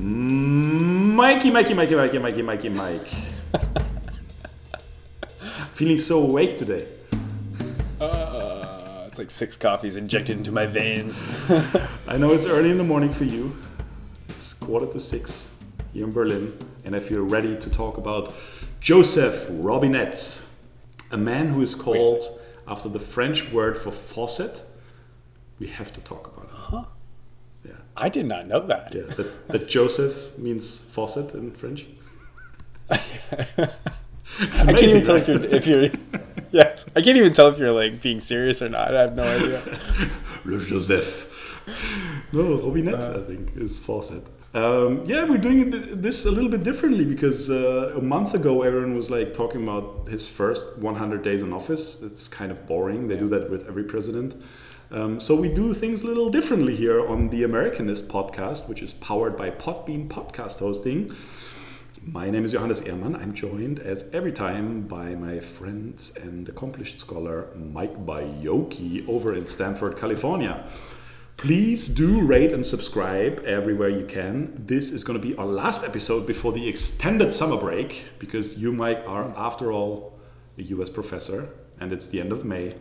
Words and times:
Mikey, 0.00 1.50
Mikey, 1.50 1.74
Mikey, 1.74 1.94
Mikey, 1.94 2.18
Mikey, 2.18 2.42
Mikey, 2.42 2.68
Mike. 2.70 3.06
Feeling 5.74 5.98
so 5.98 6.22
awake 6.22 6.56
today. 6.56 6.86
Uh, 8.00 9.04
it's 9.06 9.18
like 9.18 9.30
six 9.30 9.58
coffees 9.58 9.96
injected 9.96 10.38
into 10.38 10.52
my 10.52 10.64
veins. 10.64 11.22
I 12.08 12.16
know 12.16 12.32
it's 12.32 12.46
early 12.46 12.70
in 12.70 12.78
the 12.78 12.84
morning 12.84 13.10
for 13.10 13.24
you. 13.24 13.54
It's 14.30 14.54
quarter 14.54 14.86
to 14.86 14.98
six 14.98 15.50
here 15.92 16.04
in 16.04 16.12
Berlin, 16.12 16.56
and 16.86 16.96
I 16.96 17.00
feel 17.00 17.22
ready 17.22 17.54
to 17.58 17.70
talk 17.70 17.98
about 17.98 18.32
Joseph 18.80 19.48
Robinette, 19.50 20.42
a 21.10 21.18
man 21.18 21.48
who 21.48 21.60
is 21.60 21.74
called 21.74 22.24
after 22.66 22.88
the 22.88 23.00
French 23.00 23.52
word 23.52 23.76
for 23.76 23.92
faucet. 23.92 24.62
We 25.58 25.66
have 25.66 25.92
to 25.92 26.00
talk 26.00 26.28
about 26.28 26.46
it. 26.46 26.54
Huh? 26.54 26.84
I 28.00 28.08
did 28.08 28.26
not 28.26 28.46
know 28.48 28.66
that. 28.66 28.94
Yeah, 28.94 29.02
that, 29.02 29.48
that 29.48 29.68
Joseph 29.68 30.36
means 30.38 30.78
faucet 30.78 31.34
in 31.34 31.52
French. 31.52 31.86
It's 32.90 34.60
I 34.62 34.72
can't 34.72 34.78
even 34.82 35.02
amazing, 35.02 35.04
tell 35.04 35.14
right? 35.16 35.28
if 35.28 35.28
you're 35.28 35.44
if 35.44 35.66
you're 35.66 36.20
yes. 36.50 36.86
I 36.96 37.02
can't 37.02 37.16
even 37.16 37.32
tell 37.32 37.48
if 37.48 37.58
you're 37.58 37.72
like 37.72 38.00
being 38.00 38.20
serious 38.20 38.62
or 38.62 38.68
not. 38.68 38.94
I 38.94 39.00
have 39.02 39.14
no 39.14 39.24
idea. 39.24 39.60
Le 40.44 40.58
Joseph. 40.58 41.26
No, 42.32 42.60
Robinette, 42.60 42.94
I 43.00 43.22
think, 43.22 43.56
is 43.56 43.78
faucet. 43.78 44.24
Um, 44.52 45.04
yeah, 45.04 45.24
we're 45.24 45.38
doing 45.38 45.70
this 46.00 46.26
a 46.26 46.30
little 46.30 46.50
bit 46.50 46.64
differently 46.64 47.04
because 47.04 47.48
uh, 47.50 47.94
a 47.96 48.02
month 48.02 48.34
ago, 48.34 48.62
Aaron 48.62 48.96
was 48.96 49.08
like 49.08 49.32
talking 49.32 49.62
about 49.62 50.08
his 50.08 50.28
first 50.28 50.78
100 50.78 51.22
days 51.22 51.42
in 51.42 51.52
office. 51.52 52.02
It's 52.02 52.26
kind 52.26 52.50
of 52.50 52.66
boring. 52.66 53.06
They 53.06 53.16
do 53.16 53.28
that 53.28 53.48
with 53.50 53.68
every 53.68 53.84
president. 53.84 54.34
Um, 54.92 55.20
so 55.20 55.36
we 55.36 55.48
do 55.48 55.72
things 55.72 56.02
a 56.02 56.06
little 56.08 56.30
differently 56.30 56.74
here 56.74 57.06
on 57.06 57.28
the 57.28 57.44
Americanist 57.44 58.08
podcast, 58.08 58.68
which 58.68 58.82
is 58.82 58.92
powered 58.92 59.36
by 59.36 59.48
Podbean 59.48 60.08
Podcast 60.08 60.58
Hosting. 60.58 61.14
My 62.04 62.28
name 62.28 62.44
is 62.44 62.50
Johannes 62.50 62.80
Ehrmann. 62.80 63.14
I'm 63.14 63.32
joined, 63.32 63.78
as 63.78 64.04
every 64.12 64.32
time, 64.32 64.88
by 64.88 65.14
my 65.14 65.38
friend 65.38 65.94
and 66.20 66.48
accomplished 66.48 66.98
scholar 66.98 67.50
Mike 67.54 68.04
Bayoki 68.04 69.08
over 69.08 69.32
in 69.32 69.46
Stanford, 69.46 69.96
California. 69.96 70.66
Please 71.36 71.88
do 71.88 72.26
rate 72.26 72.52
and 72.52 72.66
subscribe 72.66 73.44
everywhere 73.44 73.90
you 73.90 74.04
can. 74.04 74.52
This 74.58 74.90
is 74.90 75.04
going 75.04 75.20
to 75.20 75.24
be 75.24 75.36
our 75.36 75.46
last 75.46 75.84
episode 75.84 76.26
before 76.26 76.52
the 76.52 76.68
extended 76.68 77.32
summer 77.32 77.56
break 77.56 78.06
because 78.18 78.58
you, 78.58 78.72
Mike, 78.72 79.04
are, 79.06 79.32
after 79.36 79.70
all, 79.70 80.18
a 80.58 80.62
US 80.62 80.90
professor 80.90 81.50
and 81.80 81.92
it's 81.92 82.06
the 82.08 82.20
end 82.20 82.30
of 82.30 82.44
May 82.44 82.74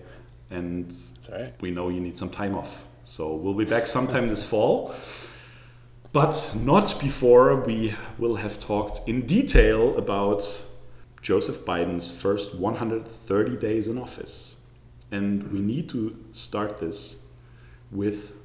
and 0.50 0.94
right. 1.32 1.54
we 1.62 1.72
know 1.72 1.90
you 1.90 2.00
need 2.00 2.18
some 2.18 2.30
time 2.30 2.56
off. 2.56 2.86
So 3.04 3.36
we'll 3.36 3.54
be 3.54 3.66
back 3.66 3.88
sometime 3.88 4.30
this 4.30 4.44
fall, 4.44 4.94
but 6.12 6.52
not 6.56 7.00
before 7.00 7.56
we 7.56 7.96
will 8.18 8.36
have 8.36 8.60
talked 8.60 9.08
in 9.08 9.26
detail 9.26 9.98
about 9.98 10.66
Joseph 11.22 11.66
Biden's 11.66 12.16
first 12.20 12.56
130 12.56 13.58
days 13.58 13.88
in 13.88 13.98
office. 13.98 14.58
And 15.12 15.52
we 15.52 15.60
need 15.60 15.90
to 15.90 16.16
start 16.34 16.80
this 16.80 17.24
with 17.92 18.36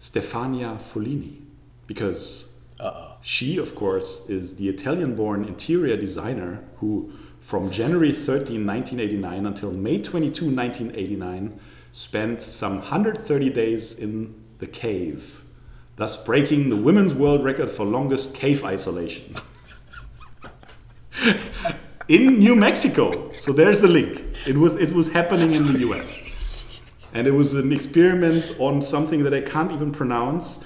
Stefania 0.00 0.78
Follini 0.78 1.42
because 1.86 2.54
Uh-oh. 2.80 3.16
she, 3.22 3.58
of 3.58 3.74
course, 3.74 4.28
is 4.28 4.56
the 4.56 4.68
Italian 4.68 5.14
born 5.16 5.44
interior 5.44 5.96
designer 5.96 6.64
who, 6.76 7.12
from 7.40 7.70
January 7.70 8.12
13, 8.12 8.66
1989 8.66 9.46
until 9.46 9.72
May 9.72 10.02
22, 10.02 10.44
1989, 10.54 11.58
spent 11.92 12.42
some 12.42 12.76
130 12.78 13.50
days 13.50 13.98
in 13.98 14.34
the 14.58 14.66
cave, 14.66 15.42
thus 15.96 16.22
breaking 16.22 16.68
the 16.68 16.76
women's 16.76 17.14
world 17.14 17.42
record 17.44 17.70
for 17.70 17.86
longest 17.86 18.34
cave 18.34 18.64
isolation. 18.64 19.34
in 22.08 22.38
New 22.38 22.54
Mexico. 22.54 23.32
So 23.34 23.52
there's 23.52 23.80
the 23.80 23.88
link. 23.88 24.22
It 24.46 24.56
was, 24.56 24.76
it 24.76 24.94
was 24.94 25.12
happening 25.12 25.52
in 25.52 25.72
the 25.72 25.78
US. 25.90 26.80
And 27.14 27.26
it 27.26 27.32
was 27.32 27.54
an 27.54 27.72
experiment 27.72 28.54
on 28.58 28.82
something 28.82 29.22
that 29.24 29.32
I 29.32 29.40
can't 29.40 29.72
even 29.72 29.92
pronounce. 29.92 30.64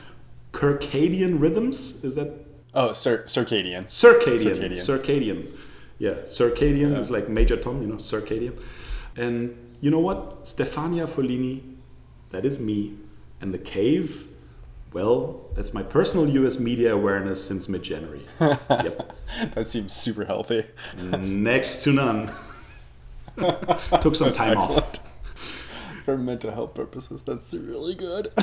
Circadian 0.52 1.40
rhythms? 1.40 2.02
Is 2.04 2.16
that 2.16 2.32
Oh, 2.74 2.92
cir- 2.92 3.24
circadian. 3.24 3.84
circadian? 3.84 4.72
Circadian. 4.72 4.72
Circadian. 4.72 5.56
Yeah, 6.02 6.14
circadian 6.24 6.98
is 6.98 7.12
like 7.12 7.28
Major 7.28 7.56
Tom, 7.56 7.80
you 7.80 7.86
know, 7.86 7.94
circadian. 7.94 8.60
And 9.14 9.76
you 9.80 9.88
know 9.88 10.00
what? 10.00 10.44
Stefania 10.44 11.06
Follini, 11.06 11.76
that 12.30 12.44
is 12.44 12.58
me. 12.58 12.96
And 13.40 13.54
the 13.54 13.58
cave, 13.58 14.26
well, 14.92 15.42
that's 15.54 15.72
my 15.72 15.84
personal 15.84 16.28
US 16.28 16.58
media 16.58 16.92
awareness 16.92 17.46
since 17.46 17.68
mid 17.68 17.84
January. 17.84 18.26
yep. 18.40 19.12
That 19.54 19.68
seems 19.68 19.92
super 19.92 20.24
healthy. 20.24 20.64
Next 20.98 21.84
to 21.84 21.92
none. 21.92 22.32
Took 24.00 24.16
some 24.16 24.32
time 24.32 24.58
off. 24.58 24.98
For 26.04 26.18
mental 26.18 26.50
health 26.50 26.74
purposes, 26.74 27.22
that's 27.22 27.54
really 27.54 27.94
good. 27.94 28.32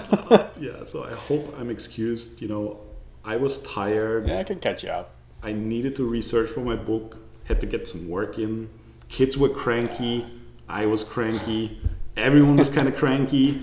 Yeah, 0.57 0.85
so 0.85 1.03
I 1.03 1.13
hope 1.13 1.53
I'm 1.59 1.69
excused. 1.69 2.41
You 2.41 2.47
know, 2.47 2.79
I 3.25 3.35
was 3.35 3.61
tired. 3.63 4.27
yeah, 4.27 4.39
I 4.39 4.43
can 4.45 4.59
catch 4.59 4.83
you 4.85 4.91
up. 4.91 5.11
I 5.43 5.51
needed 5.51 5.95
to 5.97 6.05
research 6.05 6.49
for 6.49 6.61
my 6.61 6.75
book, 6.75 7.17
had 7.49 7.59
to 7.59 7.65
get 7.65 7.87
some 7.87 8.07
work 8.07 8.37
in. 8.37 8.69
Kids 9.09 9.37
were 9.37 9.49
cranky, 9.49 10.25
I 10.69 10.85
was 10.85 11.03
cranky, 11.03 11.81
everyone 12.15 12.55
was 12.55 12.69
kind 12.69 12.87
of 12.87 12.95
cranky. 12.95 13.61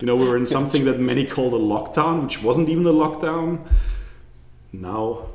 You 0.00 0.06
know, 0.06 0.16
we 0.16 0.26
were 0.26 0.38
in 0.38 0.46
something 0.46 0.86
that 0.86 0.98
many 0.98 1.26
called 1.26 1.52
a 1.52 1.58
lockdown, 1.58 2.22
which 2.22 2.42
wasn't 2.42 2.70
even 2.70 2.86
a 2.86 2.92
lockdown. 2.92 3.68
Now 4.72 5.28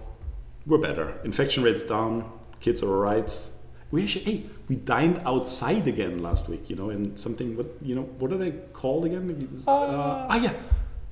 we're 0.66 0.80
better. 0.80 1.20
Infection 1.24 1.62
rates 1.64 1.84
down, 1.84 2.32
kids 2.60 2.82
are 2.82 2.90
alright. 2.90 3.50
We 3.92 4.04
actually, 4.04 4.24
hey, 4.26 4.46
we 4.68 4.78
dined 4.78 5.22
outside 5.24 5.88
again 5.88 6.24
last 6.24 6.50
week, 6.50 6.68
you 6.72 6.76
know, 6.76 6.90
in 6.90 7.16
something, 7.16 7.56
what, 7.56 7.68
you 7.84 7.94
know, 7.94 8.02
what 8.02 8.32
are 8.32 8.38
they 8.38 8.52
called 8.74 9.06
again? 9.06 9.48
Uh, 9.68 10.26
ah, 10.28 10.36
yeah, 10.38 10.54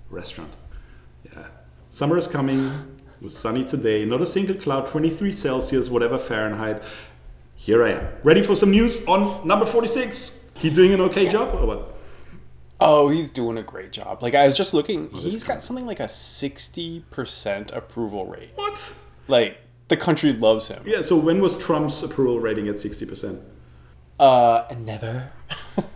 restaurant. 0.09 0.51
Yeah. 1.23 1.45
Summer 1.91 2.17
is 2.17 2.25
coming. 2.25 2.92
Was 3.23 3.37
sunny 3.37 3.63
today. 3.63 4.03
Not 4.03 4.21
a 4.21 4.25
single 4.25 4.55
cloud, 4.55 4.87
23 4.87 5.31
Celsius, 5.31 5.89
whatever 5.89 6.17
Fahrenheit. 6.17 6.83
Here 7.55 7.81
I 7.85 7.91
am. 7.91 8.07
Ready 8.21 8.43
for 8.43 8.53
some 8.53 8.71
news 8.71 9.05
on 9.07 9.47
number 9.47 9.65
46. 9.65 10.49
He 10.57 10.69
doing 10.69 10.93
an 10.93 10.99
okay 10.99 11.31
job 11.31 11.55
or 11.55 11.65
what? 11.65 11.93
Oh, 12.81 13.07
he's 13.07 13.29
doing 13.29 13.57
a 13.57 13.63
great 13.63 13.93
job. 13.93 14.21
Like 14.21 14.35
I 14.35 14.45
was 14.45 14.57
just 14.57 14.73
looking, 14.73 15.09
oh, 15.13 15.17
he's 15.19 15.45
got 15.45 15.61
something 15.61 15.85
like 15.85 16.01
a 16.01 16.09
sixty 16.09 17.05
percent 17.11 17.71
approval 17.71 18.25
rate. 18.25 18.49
What? 18.55 18.93
Like 19.29 19.57
the 19.87 19.95
country 19.95 20.33
loves 20.33 20.67
him. 20.67 20.83
Yeah, 20.85 21.01
so 21.01 21.17
when 21.17 21.39
was 21.39 21.57
Trump's 21.57 22.03
approval 22.03 22.41
rating 22.41 22.67
at 22.67 22.75
60%? 22.75 23.41
Uh, 24.19 24.63
never, 24.77 25.31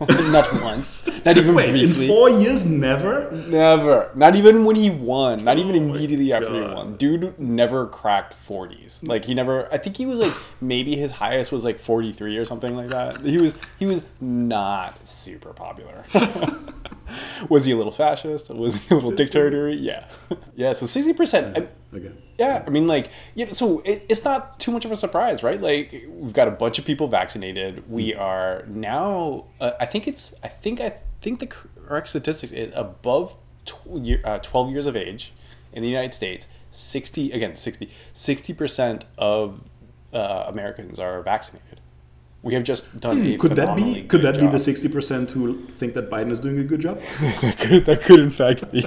not 0.00 0.62
once, 0.62 1.06
not 1.24 1.36
even 1.36 1.54
Wait, 1.54 1.74
in 1.76 2.08
four 2.08 2.28
years, 2.28 2.64
never? 2.64 3.30
Never. 3.30 4.10
Not 4.14 4.34
even 4.34 4.64
when 4.64 4.76
he 4.76 4.90
won. 4.90 5.44
Not 5.44 5.58
even 5.58 5.74
Oh 5.74 5.78
immediately 5.78 6.32
after 6.32 6.52
he 6.52 6.60
won. 6.60 6.96
Dude 6.96 7.38
never 7.38 7.86
cracked 7.86 8.34
40s. 8.48 9.06
Like 9.06 9.24
he 9.24 9.34
never 9.34 9.72
I 9.72 9.78
think 9.78 9.96
he 9.96 10.04
was 10.04 10.18
like 10.18 10.32
maybe 10.60 10.96
his 10.96 11.12
highest 11.12 11.52
was 11.52 11.64
like 11.64 11.78
43 11.78 12.36
or 12.36 12.44
something 12.44 12.76
like 12.76 12.90
that. 12.90 13.20
He 13.20 13.38
was 13.38 13.54
he 13.78 13.86
was 13.86 14.02
not 14.20 15.08
super 15.08 15.52
popular. 15.52 16.04
was 17.48 17.64
he 17.64 17.72
a 17.72 17.76
little 17.76 17.92
fascist? 17.92 18.50
Was 18.50 18.74
he 18.76 18.94
a 18.94 18.94
little 18.94 19.12
dictator? 19.12 19.68
Yeah. 19.68 20.06
Yeah, 20.56 20.72
so 20.72 20.86
60% 20.86 21.56
and 21.56 21.68
Okay. 21.94 22.12
yeah, 22.36 22.64
I 22.66 22.70
mean, 22.70 22.88
like, 22.88 23.10
you 23.36 23.46
know, 23.46 23.52
so 23.52 23.78
it, 23.84 24.04
it's 24.08 24.24
not 24.24 24.58
too 24.58 24.72
much 24.72 24.84
of 24.84 24.90
a 24.90 24.96
surprise, 24.96 25.44
right? 25.44 25.60
Like, 25.60 25.92
we've 26.08 26.32
got 26.32 26.48
a 26.48 26.50
bunch 26.50 26.80
of 26.80 26.84
people 26.84 27.06
vaccinated. 27.06 27.88
We 27.88 28.12
are 28.12 28.64
now, 28.66 29.44
uh, 29.60 29.70
I 29.78 29.86
think 29.86 30.08
it's, 30.08 30.34
I 30.42 30.48
think, 30.48 30.80
I 30.80 30.94
think 31.22 31.38
the 31.38 31.46
correct 31.46 32.08
statistics 32.08 32.50
is 32.52 32.72
above 32.74 33.36
tw- 33.66 34.18
uh, 34.24 34.38
12 34.38 34.70
years 34.72 34.86
of 34.86 34.96
age 34.96 35.32
in 35.72 35.82
the 35.82 35.88
United 35.88 36.12
States. 36.12 36.48
60, 36.70 37.30
again, 37.30 37.54
60, 37.54 37.88
60% 38.14 39.02
of 39.16 39.60
uh, 40.12 40.44
Americans 40.48 40.98
are 40.98 41.22
vaccinated. 41.22 41.80
We 42.42 42.54
have 42.54 42.62
just 42.62 43.00
done 43.00 43.20
a 43.20 43.32
Hmm, 43.32 43.36
Could 43.38 43.56
that 43.56 43.74
be 43.74 43.82
phenomenally 43.82 44.00
could 44.02 44.22
good 44.22 44.34
that 44.34 44.40
be 44.40 44.46
the 44.46 44.58
60% 44.58 45.30
who 45.30 45.66
think 45.66 45.94
that 45.94 46.08
Biden 46.08 46.30
is 46.30 46.38
doing 46.40 46.58
a 46.58 46.64
good 46.64 46.80
job? 46.80 47.00
that, 47.40 47.58
could, 47.58 47.86
that 47.86 48.02
could 48.02 48.20
in 48.20 48.30
fact 48.30 48.70
be. 48.70 48.84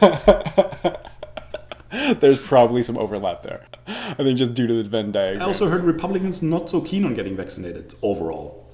There's 2.20 2.44
probably 2.44 2.82
some 2.82 2.98
overlap 2.98 3.42
there. 3.42 3.64
I 3.86 4.14
think 4.14 4.38
just 4.38 4.54
due 4.54 4.66
to 4.66 4.82
the 4.82 4.88
Venn 4.88 5.12
diagram. 5.12 5.42
I 5.42 5.46
also 5.46 5.68
heard 5.68 5.82
Republicans 5.84 6.42
not 6.42 6.68
so 6.68 6.80
keen 6.80 7.04
on 7.04 7.14
getting 7.14 7.36
vaccinated 7.36 7.94
overall. 8.02 8.66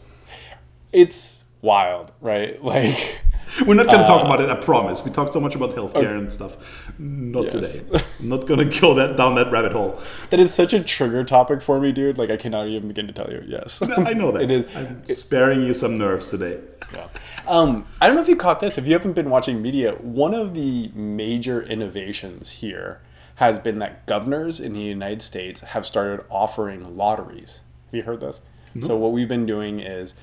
it's 0.93 1.44
wild, 1.62 2.12
right? 2.20 2.62
Like, 2.75 3.20
We're 3.67 3.75
not 3.75 3.87
going 3.87 3.99
to 3.99 4.05
talk 4.05 4.23
Uh, 4.23 4.26
about 4.26 4.41
it, 4.41 4.50
I 4.50 4.55
promise. 4.56 5.05
We 5.05 5.11
talked 5.11 5.32
so 5.32 5.41
much 5.41 5.55
about 5.55 5.70
healthcare 5.75 6.17
and 6.19 6.32
stuff. 6.32 6.56
Not 6.99 7.44
Yes. 7.55 7.79
today. 7.79 8.05
I'm 8.20 8.29
not 8.29 8.46
going 8.46 8.69
to 8.69 8.81
go 8.81 8.94
that 8.94 9.17
down 9.17 9.35
that 9.37 9.50
rabbit 9.50 9.73
hole. 9.73 10.00
that 10.31 10.41
is 10.41 10.52
such 10.52 10.73
a 10.73 10.82
trigger 10.82 11.25
topic 11.25 11.61
for 11.62 11.79
me, 11.81 11.93
dude. 11.93 12.19
Like, 12.19 12.31
I 12.31 12.37
cannot 12.37 12.67
even 12.69 12.88
begin 12.88 13.06
to 13.06 13.12
tell 13.12 13.31
you. 13.31 13.43
Yes, 13.46 13.81
I 13.96 14.12
know 14.14 14.32
that. 14.32 14.43
it 14.44 14.50
is. 14.50 14.76
I'm 14.76 15.05
sparing 15.06 15.62
you 15.62 15.75
some 15.75 15.99
nerves 15.99 16.31
today. 16.31 16.61
Yeah. 16.93 17.08
Um, 17.46 17.87
I 18.00 18.06
don't 18.06 18.17
know 18.17 18.23
if 18.23 18.29
you 18.29 18.37
caught 18.37 18.61
this. 18.61 18.79
If 18.79 18.87
you 18.87 18.93
haven't 18.93 19.12
been 19.14 19.31
watching 19.31 19.61
media, 19.61 19.93
one 20.00 20.35
of 20.35 20.55
the 20.55 20.91
major 20.94 21.62
innovations 21.62 22.50
here 22.50 23.00
has 23.37 23.58
been 23.58 23.81
that 23.81 24.06
governors 24.06 24.61
in 24.61 24.73
the 24.73 24.81
United 24.81 25.20
States 25.20 25.61
have 25.61 25.85
started 25.85 26.25
offering 26.31 26.96
lotteries. 26.96 27.61
Have 27.87 27.94
you 27.94 28.02
heard 28.02 28.20
this? 28.20 28.41
So 28.81 28.96
what 28.96 29.12
we've 29.12 29.29
been 29.29 29.46
doing 29.46 29.79
is, 29.81 30.14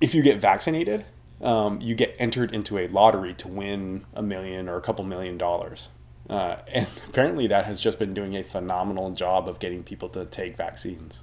if 0.00 0.14
you 0.14 0.22
get 0.22 0.40
vaccinated, 0.40 1.04
um, 1.40 1.80
you 1.80 1.94
get 1.94 2.14
entered 2.18 2.54
into 2.54 2.78
a 2.78 2.88
lottery 2.88 3.34
to 3.34 3.48
win 3.48 4.04
a 4.14 4.22
million 4.22 4.68
or 4.68 4.76
a 4.76 4.80
couple 4.80 5.04
million 5.04 5.38
dollars. 5.38 5.88
Uh, 6.28 6.56
and 6.68 6.86
apparently, 7.08 7.46
that 7.48 7.64
has 7.66 7.80
just 7.80 7.98
been 7.98 8.14
doing 8.14 8.36
a 8.36 8.42
phenomenal 8.42 9.10
job 9.10 9.48
of 9.48 9.58
getting 9.58 9.82
people 9.82 10.08
to 10.10 10.24
take 10.26 10.56
vaccines. 10.56 11.20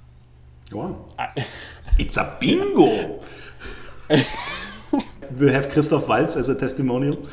Wow. 0.72 1.06
it's 1.98 2.16
a 2.16 2.36
bingo. 2.40 3.22
we 5.38 5.50
have 5.50 5.70
Christoph 5.70 6.08
Waltz 6.08 6.36
as 6.36 6.48
a 6.48 6.54
testimonial. 6.54 7.26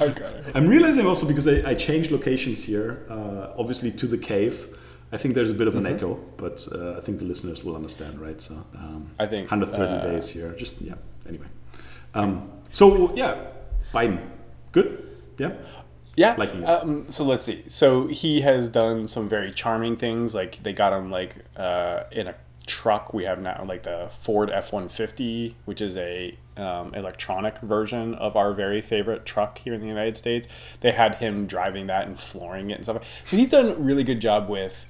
Okay. 0.00 0.42
I'm 0.54 0.66
realizing 0.68 1.06
also 1.06 1.26
because 1.26 1.48
I, 1.48 1.70
I 1.70 1.74
changed 1.74 2.10
locations 2.10 2.62
here, 2.64 3.06
uh, 3.08 3.54
obviously 3.56 3.90
to 3.92 4.06
the 4.06 4.18
cave. 4.18 4.76
I 5.12 5.16
think 5.18 5.34
there's 5.34 5.50
a 5.50 5.54
bit 5.54 5.68
of 5.68 5.76
an 5.76 5.84
Mm-hmm. 5.84 5.96
echo, 5.96 6.14
but 6.36 6.66
uh, 6.74 6.96
I 6.98 7.00
think 7.00 7.18
the 7.18 7.24
listeners 7.24 7.62
will 7.64 7.76
understand, 7.76 8.20
right? 8.20 8.40
So 8.40 8.54
um, 8.76 9.10
I 9.18 9.26
think, 9.26 9.50
130 9.50 9.92
uh, 9.92 10.00
days 10.12 10.28
here. 10.28 10.52
Just 10.52 10.80
yeah. 10.80 10.94
Anyway, 11.28 11.46
um, 12.14 12.50
so 12.70 13.14
yeah, 13.14 13.36
Biden, 13.92 14.20
good, 14.72 15.08
yeah. 15.38 15.52
Yeah. 16.16 16.34
Liking 16.38 16.62
it. 16.62 16.66
Um, 16.66 17.10
so 17.10 17.24
let's 17.24 17.44
see. 17.44 17.64
So 17.68 18.06
he 18.06 18.40
has 18.40 18.68
done 18.68 19.06
some 19.06 19.28
very 19.28 19.52
charming 19.52 19.96
things. 19.96 20.34
Like 20.34 20.62
they 20.62 20.72
got 20.72 20.92
him 20.94 21.10
like 21.10 21.36
uh, 21.56 22.04
in 22.10 22.26
a 22.28 22.34
truck. 22.66 23.12
We 23.12 23.24
have 23.24 23.38
now 23.40 23.64
like 23.68 23.82
the 23.82 24.10
Ford 24.20 24.50
F 24.50 24.72
one 24.72 24.88
fifty, 24.88 25.54
which 25.66 25.82
is 25.82 25.96
a 25.98 26.36
um, 26.56 26.94
electronic 26.94 27.58
version 27.58 28.14
of 28.14 28.36
our 28.36 28.52
very 28.52 28.80
favorite 28.80 29.26
truck 29.26 29.58
here 29.58 29.74
in 29.74 29.80
the 29.80 29.86
United 29.86 30.16
States. 30.16 30.48
They 30.80 30.92
had 30.92 31.16
him 31.16 31.46
driving 31.46 31.86
that 31.88 32.06
and 32.06 32.18
flooring 32.18 32.70
it 32.70 32.74
and 32.74 32.84
stuff. 32.84 33.22
So 33.24 33.36
he's 33.36 33.48
done 33.48 33.68
a 33.68 33.74
really 33.74 34.04
good 34.04 34.20
job 34.20 34.48
with 34.48 34.86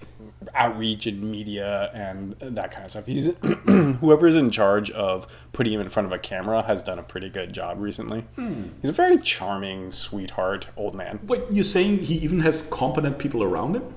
outreach 0.54 1.06
and 1.06 1.22
media 1.22 1.90
and 1.94 2.34
that 2.40 2.70
kind 2.70 2.84
of 2.84 2.90
stuff. 2.90 3.06
He's 3.06 3.32
whoever's 4.00 4.36
in 4.36 4.50
charge 4.50 4.90
of 4.92 5.26
putting 5.52 5.72
him 5.72 5.80
in 5.80 5.88
front 5.88 6.06
of 6.06 6.12
a 6.12 6.18
camera 6.18 6.62
has 6.62 6.82
done 6.82 6.98
a 6.98 7.02
pretty 7.02 7.28
good 7.28 7.52
job 7.52 7.80
recently. 7.80 8.24
He's 8.80 8.90
a 8.90 8.92
very 8.94 9.18
charming, 9.18 9.92
sweetheart 9.92 10.68
old 10.76 10.94
man. 10.94 11.20
But 11.22 11.52
you're 11.52 11.64
saying 11.64 11.98
he 11.98 12.14
even 12.16 12.40
has 12.40 12.62
competent 12.62 13.18
people 13.18 13.42
around 13.42 13.76
him? 13.76 13.94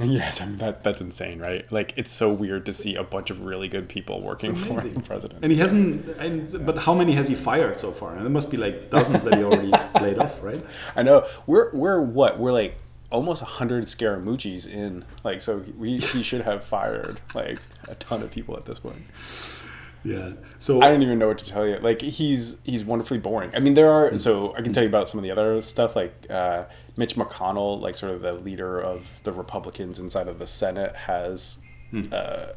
Yes, 0.04 0.40
I 0.40 0.46
mean 0.46 0.58
that 0.58 0.82
that's 0.82 1.00
insane, 1.00 1.40
right? 1.40 1.70
Like 1.70 1.92
it's 1.96 2.10
so 2.10 2.32
weird 2.32 2.64
to 2.66 2.72
see 2.72 2.94
a 2.94 3.04
bunch 3.04 3.30
of 3.30 3.44
really 3.44 3.68
good 3.68 3.88
people 3.88 4.22
working 4.22 4.54
for 4.54 4.80
the 4.80 5.00
president. 5.00 5.40
And 5.42 5.52
he 5.52 5.58
hasn't. 5.58 6.08
And 6.16 6.66
but 6.66 6.78
how 6.78 6.94
many 6.94 7.12
has 7.12 7.28
he 7.28 7.34
fired 7.34 7.78
so 7.78 7.92
far? 7.92 8.14
And 8.14 8.24
it 8.24 8.30
must 8.30 8.50
be 8.50 8.56
like 8.56 8.90
dozens 8.90 9.24
that 9.24 9.34
he 9.34 9.44
already 9.44 9.72
laid 10.00 10.18
off, 10.18 10.42
right? 10.42 10.64
I 10.96 11.02
know 11.02 11.26
we're 11.46 11.70
we're 11.74 12.00
what 12.00 12.38
we're 12.38 12.52
like 12.52 12.76
almost 13.10 13.42
hundred 13.42 13.84
Scaramucci's 13.84 14.66
in. 14.66 15.04
Like 15.22 15.42
so, 15.42 15.64
we 15.76 15.98
he 15.98 16.22
should 16.22 16.42
have 16.42 16.64
fired 16.64 17.20
like 17.34 17.58
a 17.88 17.94
ton 17.96 18.22
of 18.22 18.30
people 18.30 18.56
at 18.56 18.64
this 18.64 18.78
point. 18.78 19.02
Yeah. 20.04 20.32
So 20.58 20.80
I 20.80 20.88
don't 20.88 21.02
even 21.02 21.18
know 21.18 21.28
what 21.28 21.38
to 21.38 21.44
tell 21.44 21.66
you. 21.66 21.76
Like 21.76 22.00
he's 22.00 22.56
he's 22.64 22.84
wonderfully 22.84 23.18
boring. 23.18 23.50
I 23.54 23.58
mean, 23.60 23.74
there 23.74 23.90
are 23.90 24.16
so 24.18 24.54
I 24.54 24.62
can 24.62 24.72
tell 24.72 24.82
you 24.82 24.88
about 24.88 25.08
some 25.08 25.18
of 25.18 25.24
the 25.24 25.30
other 25.30 25.60
stuff. 25.62 25.94
Like 25.96 26.26
uh, 26.30 26.64
Mitch 26.96 27.16
McConnell, 27.16 27.80
like 27.80 27.94
sort 27.94 28.12
of 28.12 28.22
the 28.22 28.32
leader 28.32 28.80
of 28.80 29.20
the 29.24 29.32
Republicans 29.32 29.98
inside 29.98 30.28
of 30.28 30.38
the 30.38 30.46
Senate, 30.46 30.96
has 30.96 31.58
uh, 32.12 32.52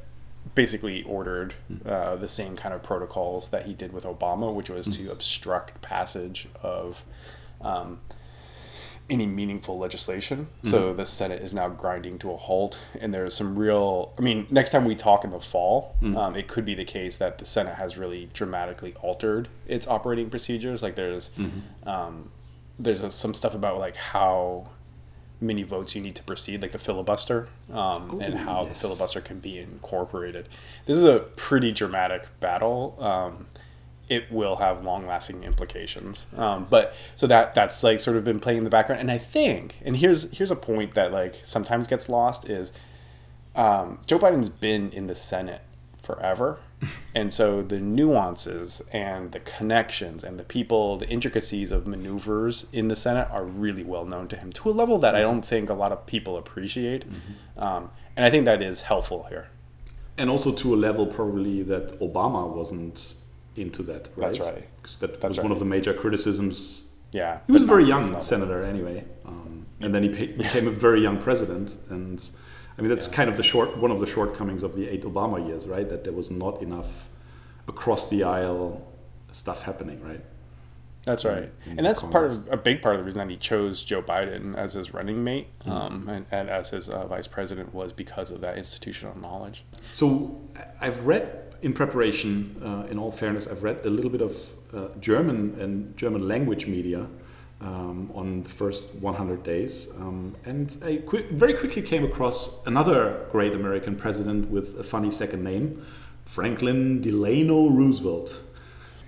basically 0.55 1.03
ordered 1.03 1.53
uh, 1.85 2.15
the 2.15 2.27
same 2.27 2.55
kind 2.55 2.73
of 2.73 2.81
protocols 2.83 3.49
that 3.49 3.65
he 3.65 3.73
did 3.73 3.91
with 3.91 4.05
Obama, 4.05 4.53
which 4.53 4.69
was 4.69 4.87
to 4.97 5.11
obstruct 5.11 5.81
passage 5.81 6.47
of. 6.61 7.03
Um, 7.61 7.99
any 9.13 9.25
meaningful 9.25 9.77
legislation. 9.77 10.48
So 10.63 10.94
the 10.94 11.06
Senate 11.06 11.42
is 11.42 11.54
now 11.54 11.69
grinding 11.69 12.19
to 12.19 12.31
a 12.31 12.38
halt, 12.38 12.83
and 13.00 13.13
there's 13.13 13.33
some 13.33 13.57
real. 13.57 14.12
I 14.18 14.21
mean, 14.21 14.48
next 14.50 14.71
time 14.71 14.83
we 14.86 14.95
talk 14.95 15.24
in 15.24 15.31
the 15.31 15.39
fall, 15.39 15.95
um, 16.18 16.36
it 16.36 16.48
could 16.48 16.65
be 16.65 16.75
the 16.75 16.86
case 16.86 17.18
that 17.18 17.38
the 17.38 17.45
Senate 17.45 17.75
has 17.75 17.98
really 17.98 18.30
dramatically 18.33 18.94
altered 19.01 19.48
its 19.68 19.88
operating 19.88 20.30
procedures. 20.30 20.81
Like 20.81 20.95
there's, 20.95 21.31
um, 21.86 22.30
there's 22.80 23.01
a, 23.04 23.12
some 23.12 23.33
stuff 23.33 23.56
about 23.56 23.77
like 23.80 23.95
how 23.95 24.68
many 25.42 25.63
votes 25.63 25.94
you 25.95 26.01
need 26.01 26.15
to 26.15 26.24
proceed, 26.24 26.62
like 26.62 26.71
the 26.71 26.80
filibuster, 26.80 27.48
um, 27.71 28.19
and 28.21 28.33
how 28.33 28.63
yes. 28.63 28.69
the 28.69 28.75
filibuster 28.88 29.21
can 29.21 29.39
be 29.39 29.60
incorporated. 29.60 30.48
This 30.86 30.98
is 30.98 31.06
a 31.06 31.19
pretty 31.36 31.71
dramatic 31.71 32.27
battle. 32.39 32.98
Um, 33.00 33.45
it 34.09 34.31
will 34.31 34.57
have 34.57 34.83
long-lasting 34.83 35.44
implications. 35.44 36.25
Um, 36.35 36.67
but 36.69 36.94
so 37.15 37.25
that 37.27 37.55
that's 37.55 37.83
like 37.83 38.00
sort 38.00 38.17
of 38.17 38.23
been 38.23 38.39
playing 38.39 38.59
in 38.59 38.63
the 38.63 38.69
background. 38.69 39.01
And 39.01 39.11
I 39.11 39.17
think, 39.17 39.77
and 39.83 39.95
here's 39.97 40.35
here's 40.38 40.51
a 40.51 40.55
point 40.55 40.94
that 40.95 41.11
like 41.11 41.39
sometimes 41.44 41.88
gets 41.88 42.09
lost 42.09 42.50
is 42.50 42.71
um, 43.55 44.00
Joe 44.07 44.19
Biden's 44.19 44.50
been 44.50 44.91
in 44.91 45.07
the 45.07 45.15
Senate 45.15 45.61
forever. 46.01 46.59
And 47.15 47.31
so 47.31 47.61
the 47.61 47.79
nuances 47.79 48.81
and 48.91 49.31
the 49.31 49.39
connections 49.39 50.23
and 50.25 50.38
the 50.38 50.44
people, 50.44 50.97
the 50.97 51.07
intricacies 51.07 51.71
of 51.71 51.88
maneuvers 51.88 52.65
in 52.73 52.89
the 52.89 52.95
Senate 52.95 53.29
are 53.31 53.45
really 53.45 53.83
well 53.85 54.03
known 54.03 54.27
to 54.29 54.35
him 54.35 54.51
to 54.53 54.69
a 54.69 54.73
level 54.73 54.97
that 55.00 55.15
I 55.15 55.21
don't 55.21 55.44
think 55.44 55.69
a 55.69 55.73
lot 55.73 55.94
of 55.94 56.05
people 56.05 56.35
appreciate. 56.35 57.05
Um, 57.55 57.91
and 58.17 58.25
I 58.25 58.29
think 58.29 58.44
that 58.45 58.61
is 58.61 58.81
helpful 58.81 59.27
here. 59.29 59.47
and 60.17 60.29
also 60.29 60.51
to 60.51 60.73
a 60.73 60.77
level 60.77 61.05
probably 61.07 61.63
that 61.63 61.97
Obama 62.01 62.50
wasn't 62.53 63.15
into 63.55 63.83
that, 63.83 64.09
right? 64.15 64.33
That's 64.33 64.39
right. 64.39 64.67
'Cause 64.81 64.95
that 64.97 65.21
That's 65.21 65.38
was 65.38 65.44
one 65.44 65.51
of 65.51 65.59
the 65.59 65.65
major 65.65 65.94
criticisms. 65.94 66.89
Yeah. 67.11 67.39
He 67.45 67.51
was 67.51 67.63
a 67.63 67.65
very 67.67 67.85
young 67.85 68.01
this 68.01 68.07
level. 68.11 68.21
senator 68.21 68.63
anyway, 68.63 69.05
um, 69.25 69.65
and 69.79 69.94
then 69.94 70.03
he 70.03 70.09
became 70.09 70.67
a 70.67 70.71
very 70.71 71.01
young 71.01 71.19
president. 71.19 71.77
And 71.89 72.27
I 72.77 72.81
mean, 72.81 72.89
that's 72.89 73.07
kind 73.07 73.29
of 73.29 73.38
the 73.38 73.44
short 73.44 73.77
one 73.77 73.91
of 73.91 74.00
the 74.00 74.07
shortcomings 74.07 74.63
of 74.63 74.75
the 74.75 74.88
eight 74.89 75.03
Obama 75.03 75.45
years, 75.47 75.67
right? 75.67 75.88
That 75.88 76.03
there 76.03 76.13
was 76.13 76.31
not 76.31 76.61
enough 76.61 77.07
across 77.67 78.09
the 78.09 78.23
aisle 78.23 78.85
stuff 79.31 79.63
happening, 79.63 80.01
right? 80.03 80.21
That's 81.05 81.25
right, 81.25 81.51
in 81.65 81.77
and 81.79 81.85
that's 81.85 82.01
part 82.01 82.31
of 82.31 82.47
a 82.50 82.55
big 82.55 82.81
part 82.81 82.95
of 82.95 83.01
the 83.01 83.03
reason 83.05 83.19
that 83.19 83.29
he 83.29 83.35
chose 83.35 83.83
Joe 83.83 84.01
Biden 84.01 84.55
as 84.55 84.71
his 84.73 84.94
running 84.94 85.21
mate 85.21 85.47
um, 85.65 86.07
and, 86.07 86.25
and 86.31 86.50
as 86.50 86.69
his 86.69 86.88
uh, 86.88 87.05
vice 87.07 87.27
president 87.27 87.73
was 87.73 87.91
because 87.91 88.31
of 88.31 88.39
that 88.39 88.57
institutional 88.57 89.17
knowledge. 89.19 89.65
So 89.91 90.39
I've 90.79 91.05
read 91.05 91.42
in 91.63 91.74
preparation, 91.74 92.62
uh, 92.63 92.92
in 92.92 93.00
all 93.00 93.10
fairness, 93.12 93.48
I've 93.48 93.63
read 93.63 93.80
a 93.86 93.89
little 93.89 94.12
bit 94.12 94.21
of 94.21 94.33
uh, 94.74 94.88
German 95.00 95.56
and 95.60 95.95
German 95.98 96.27
language 96.27 96.68
media 96.68 97.07
um, 97.62 98.12
on 98.13 98.44
the 98.44 98.50
first 98.50 98.95
100 98.95 99.43
days, 99.43 99.89
um, 99.98 100.36
and 100.46 100.75
I 100.84 100.98
qui- 100.98 101.25
very 101.32 101.53
quickly 101.53 101.82
came 101.82 102.03
across 102.03 102.62
another 102.65 103.25
great 103.32 103.53
American 103.53 103.96
president 103.96 104.50
with 104.51 104.77
a 104.77 104.84
funny 104.84 105.10
second 105.12 105.43
name, 105.43 105.82
Franklin 106.25 107.01
Delano 107.01 107.70
Roosevelt. 107.70 108.41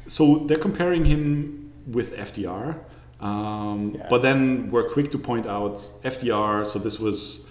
So 0.08 0.46
they're 0.48 0.58
comparing 0.70 1.04
him 1.06 1.74
with 1.88 2.14
FDR. 2.16 2.78
Um, 3.20 3.96
Yeah. 3.96 4.08
But 4.10 4.22
then 4.22 4.70
we're 4.72 4.90
quick 4.90 5.10
to 5.12 5.18
point 5.18 5.46
out 5.48 5.76
FDR. 6.04 6.64
So 6.66 6.80
this 6.80 7.00
was 7.00 7.48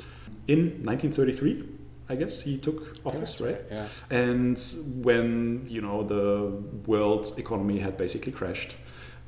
in 0.47 0.59
1933, 0.85 1.65
I 2.09 2.17
guess 2.17 2.43
he 2.43 2.59
took 2.59 2.99
office, 3.07 3.41
right? 3.41 3.55
right, 3.55 3.65
yeah. 3.71 3.87
And 4.11 4.59
when 5.03 5.67
you 5.69 5.81
know 5.81 6.03
the 6.03 6.51
world 6.87 7.33
economy 7.39 7.79
had 7.79 7.97
basically 7.97 8.33
crashed, 8.33 8.77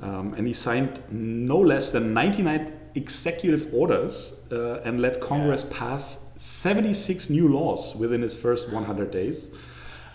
um, 0.01 0.33
and 0.35 0.45
he 0.45 0.53
signed 0.53 1.01
no 1.09 1.57
less 1.57 1.91
than 1.91 2.13
99 2.13 2.73
executive 2.95 3.73
orders 3.73 4.41
uh, 4.51 4.81
and 4.81 4.99
let 4.99 5.21
Congress 5.21 5.63
pass 5.71 6.31
76 6.37 7.29
new 7.29 7.47
laws 7.47 7.95
within 7.95 8.21
his 8.21 8.35
first 8.35 8.71
100 8.71 9.11
days. 9.11 9.49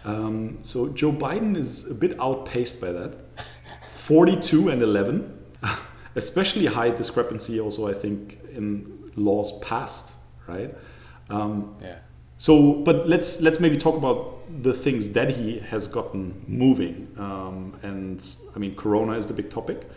Um, 0.04 0.58
so 0.62 0.88
Joe 0.88 1.12
Biden 1.12 1.56
is 1.56 1.88
a 1.88 1.94
bit 1.94 2.18
outpaced 2.20 2.80
by 2.80 2.92
that. 2.92 3.16
42 3.92 4.68
and 4.68 4.82
11, 4.82 5.38
especially 6.16 6.66
high 6.66 6.90
discrepancy 6.90 7.60
also 7.60 7.88
I 7.88 7.94
think 7.94 8.38
in 8.50 9.10
laws 9.16 9.58
passed, 9.60 10.16
right? 10.46 10.74
Um, 11.30 11.76
Yeah, 11.80 11.98
so, 12.42 12.72
but 12.72 13.08
let's 13.08 13.40
let's 13.40 13.60
maybe 13.60 13.76
talk 13.76 13.94
about 13.94 14.40
the 14.64 14.74
things 14.74 15.10
that 15.10 15.30
he 15.30 15.60
has 15.60 15.86
gotten 15.86 16.42
moving. 16.48 17.06
Um, 17.16 17.78
and 17.84 18.18
I 18.56 18.58
mean, 18.58 18.74
Corona 18.74 19.12
is 19.12 19.28
the 19.28 19.32
big 19.32 19.48
topic. 19.48 19.88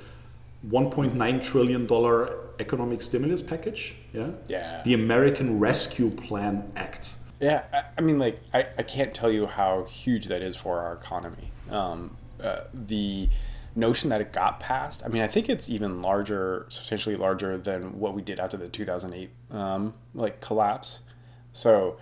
1.9 0.70 1.42
trillion 1.44 1.88
dollar 1.88 2.38
economic 2.60 3.02
stimulus 3.02 3.42
package. 3.42 3.96
Yeah. 4.14 4.30
Yeah. 4.48 4.84
The 4.86 4.94
American 4.94 5.58
Rescue 5.58 6.12
Plan 6.12 6.72
Act. 6.76 7.16
yeah. 7.40 7.64
I, 7.74 7.82
I 7.98 8.02
mean, 8.02 8.20
like 8.20 8.40
I, 8.54 8.68
I 8.78 8.84
can't 8.84 9.12
tell 9.12 9.32
you 9.32 9.48
how 9.48 9.86
huge 9.86 10.28
that 10.28 10.44
is 10.44 10.56
for 10.56 10.82
our 10.82 10.94
economy. 10.94 11.50
Um, 11.72 12.16
uh, 12.40 12.66
the 12.76 13.28
notion 13.76 14.12
that 14.12 14.22
it 14.22 14.32
got 14.32 14.60
passed. 14.60 15.02
I 15.04 15.08
mean, 15.08 15.24
I 15.24 15.28
think 15.28 15.50
it's 15.50 15.68
even 15.68 16.00
larger, 16.00 16.68
substantially 16.70 17.16
larger 17.16 17.58
than 17.58 18.00
what 18.00 18.14
we 18.14 18.22
did 18.22 18.40
after 18.40 18.56
the 18.56 18.68
2008 18.68 19.32
um, 19.50 19.96
like 20.14 20.42
collapse. 20.42 21.00
So 21.52 21.98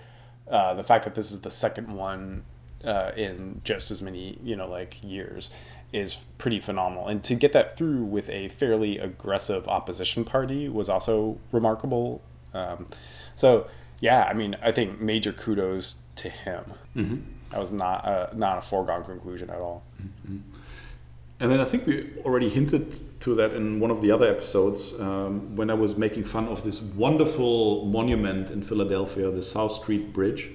uh, 0.50 0.74
the 0.74 0.84
fact 0.84 1.06
that 1.06 1.16
this 1.16 1.32
is 1.32 1.42
the 1.42 1.52
second 1.52 1.94
one 1.94 2.44
uh, 2.84 3.12
in 3.16 3.62
just 3.64 3.92
as 3.92 4.02
many 4.02 4.38
you 4.44 4.56
know 4.56 4.68
like 4.68 5.04
years 5.04 5.50
is 5.92 6.18
pretty 6.38 6.60
phenomenal, 6.60 7.08
and 7.08 7.24
to 7.24 7.36
get 7.36 7.54
that 7.54 7.78
through 7.78 8.04
with 8.04 8.30
a 8.30 8.50
fairly 8.50 8.98
aggressive 8.98 9.68
opposition 9.68 10.26
party 10.26 10.68
was 10.68 10.90
also 10.90 11.38
remarkable 11.52 12.22
Um, 12.54 12.88
so 13.36 13.68
yeah, 14.00 14.26
I 14.30 14.34
mean, 14.34 14.56
I 14.62 14.72
think 14.72 15.00
major 15.00 15.32
kudos 15.32 15.96
to 16.18 16.30
him. 16.30 16.64
Mm-hmm. 16.96 17.18
That 17.52 17.60
was 17.60 17.72
not 17.72 18.06
a, 18.06 18.30
not 18.36 18.58
a 18.58 18.62
foregone 18.62 19.04
conclusion 19.04 19.50
at 19.50 19.58
all. 19.58 19.84
Mm-hmm. 20.02 20.40
And 21.44 21.52
then 21.52 21.60
I 21.60 21.66
think 21.66 21.86
we 21.86 22.10
already 22.24 22.48
hinted 22.48 22.98
to 23.20 23.36
that 23.36 23.54
in 23.54 23.82
one 23.82 23.92
of 23.92 24.00
the 24.00 24.12
other 24.12 24.26
episodes 24.26 24.98
um, 24.98 25.58
when 25.58 25.70
I 25.70 25.74
was 25.74 25.98
making 25.98 26.24
fun 26.24 26.48
of 26.48 26.64
this 26.64 26.82
wonderful 26.82 27.84
monument 27.84 28.50
in 28.50 28.62
Philadelphia, 28.62 29.30
the 29.30 29.44
South 29.44 29.74
Street 29.74 30.14
Bridge. 30.14 30.52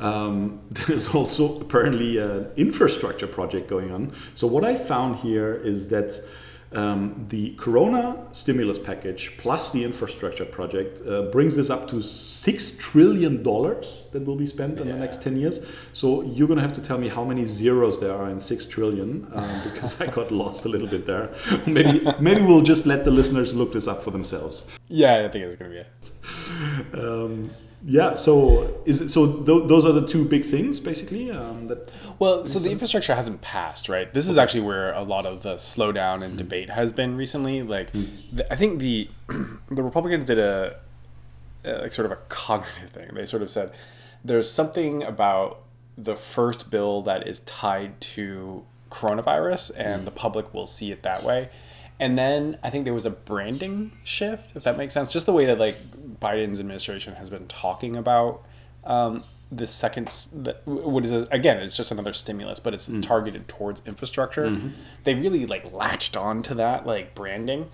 Um, 0.00 0.62
there's 0.70 1.06
also 1.14 1.60
apparently 1.60 2.18
an 2.18 2.50
infrastructure 2.56 3.28
project 3.28 3.68
going 3.68 3.92
on. 3.92 4.12
So, 4.34 4.48
what 4.48 4.64
I 4.64 4.74
found 4.74 5.14
here 5.18 5.54
is 5.54 5.90
that 5.90 6.20
um, 6.72 7.26
the 7.28 7.54
Corona 7.56 8.26
stimulus 8.32 8.78
package 8.78 9.36
plus 9.38 9.70
the 9.70 9.84
infrastructure 9.84 10.44
project 10.44 11.00
uh, 11.06 11.22
brings 11.22 11.56
this 11.56 11.70
up 11.70 11.88
to 11.88 12.02
six 12.02 12.72
trillion 12.72 13.42
dollars 13.42 14.08
that 14.12 14.24
will 14.26 14.36
be 14.36 14.46
spent 14.46 14.80
in 14.80 14.88
the 14.88 14.94
next 14.94 15.22
ten 15.22 15.36
years. 15.36 15.64
So 15.92 16.22
you're 16.22 16.48
gonna 16.48 16.62
have 16.62 16.72
to 16.74 16.82
tell 16.82 16.98
me 16.98 17.08
how 17.08 17.24
many 17.24 17.46
zeros 17.46 18.00
there 18.00 18.14
are 18.14 18.28
in 18.28 18.40
six 18.40 18.66
trillion 18.66 19.28
um, 19.32 19.60
because 19.72 20.00
I 20.00 20.06
got 20.06 20.30
lost 20.30 20.64
a 20.64 20.68
little 20.68 20.88
bit 20.88 21.06
there. 21.06 21.30
maybe 21.66 22.06
maybe 22.20 22.42
we'll 22.42 22.62
just 22.62 22.86
let 22.86 23.04
the 23.04 23.10
listeners 23.10 23.54
look 23.54 23.72
this 23.72 23.86
up 23.88 24.02
for 24.02 24.10
themselves. 24.10 24.66
Yeah, 24.88 25.24
I 25.24 25.28
think 25.28 25.44
it's 25.44 25.54
gonna 25.54 25.70
be 25.70 25.78
it. 25.78 26.94
Um, 26.94 27.50
yeah 27.86 28.16
so 28.16 28.82
is 28.84 29.00
it 29.00 29.08
so 29.08 29.44
th- 29.44 29.68
those 29.68 29.84
are 29.84 29.92
the 29.92 30.04
two 30.04 30.24
big 30.24 30.44
things 30.44 30.80
basically 30.80 31.30
um, 31.30 31.68
that 31.68 31.90
well 32.18 32.44
so 32.44 32.58
the 32.58 32.70
infrastructure 32.70 33.14
hasn't 33.14 33.40
passed 33.40 33.88
right 33.88 34.12
this 34.12 34.26
is 34.26 34.36
actually 34.36 34.60
where 34.60 34.92
a 34.94 35.02
lot 35.02 35.24
of 35.24 35.44
the 35.44 35.54
slowdown 35.54 36.24
and 36.24 36.34
mm. 36.34 36.38
debate 36.38 36.68
has 36.68 36.90
been 36.92 37.16
recently 37.16 37.62
like 37.62 37.92
mm. 37.92 38.08
the, 38.32 38.52
i 38.52 38.56
think 38.56 38.80
the 38.80 39.08
the 39.70 39.84
republicans 39.84 40.24
did 40.24 40.38
a, 40.38 40.76
a 41.64 41.82
like 41.82 41.92
sort 41.92 42.06
of 42.06 42.12
a 42.12 42.16
cognitive 42.28 42.90
thing 42.90 43.08
they 43.14 43.24
sort 43.24 43.42
of 43.42 43.48
said 43.48 43.72
there's 44.24 44.50
something 44.50 45.04
about 45.04 45.62
the 45.96 46.16
first 46.16 46.68
bill 46.68 47.02
that 47.02 47.26
is 47.26 47.38
tied 47.40 48.00
to 48.00 48.64
coronavirus 48.90 49.70
and 49.76 50.02
mm. 50.02 50.04
the 50.06 50.10
public 50.10 50.52
will 50.52 50.66
see 50.66 50.90
it 50.90 51.04
that 51.04 51.22
way 51.22 51.48
and 51.98 52.18
then 52.18 52.58
I 52.62 52.68
think 52.68 52.84
there 52.84 52.92
was 52.92 53.06
a 53.06 53.10
branding 53.10 53.92
shift, 54.04 54.54
if 54.54 54.64
that 54.64 54.76
makes 54.76 54.92
sense. 54.92 55.10
Just 55.10 55.24
the 55.24 55.32
way 55.32 55.46
that 55.46 55.58
like 55.58 55.78
Biden's 56.20 56.60
administration 56.60 57.14
has 57.14 57.30
been 57.30 57.46
talking 57.46 57.96
about 57.96 58.44
um, 58.84 59.24
the 59.50 59.66
second, 59.66 60.08
the, 60.32 60.56
what 60.64 61.04
is 61.04 61.12
it? 61.12 61.28
again? 61.30 61.58
It's 61.58 61.76
just 61.76 61.90
another 61.90 62.12
stimulus, 62.12 62.58
but 62.58 62.74
it's 62.74 62.88
mm. 62.88 63.02
targeted 63.02 63.48
towards 63.48 63.82
infrastructure. 63.86 64.46
Mm-hmm. 64.46 64.68
They 65.04 65.14
really 65.14 65.46
like 65.46 65.72
latched 65.72 66.16
on 66.16 66.42
to 66.42 66.54
that 66.54 66.86
like 66.86 67.14
branding, 67.14 67.70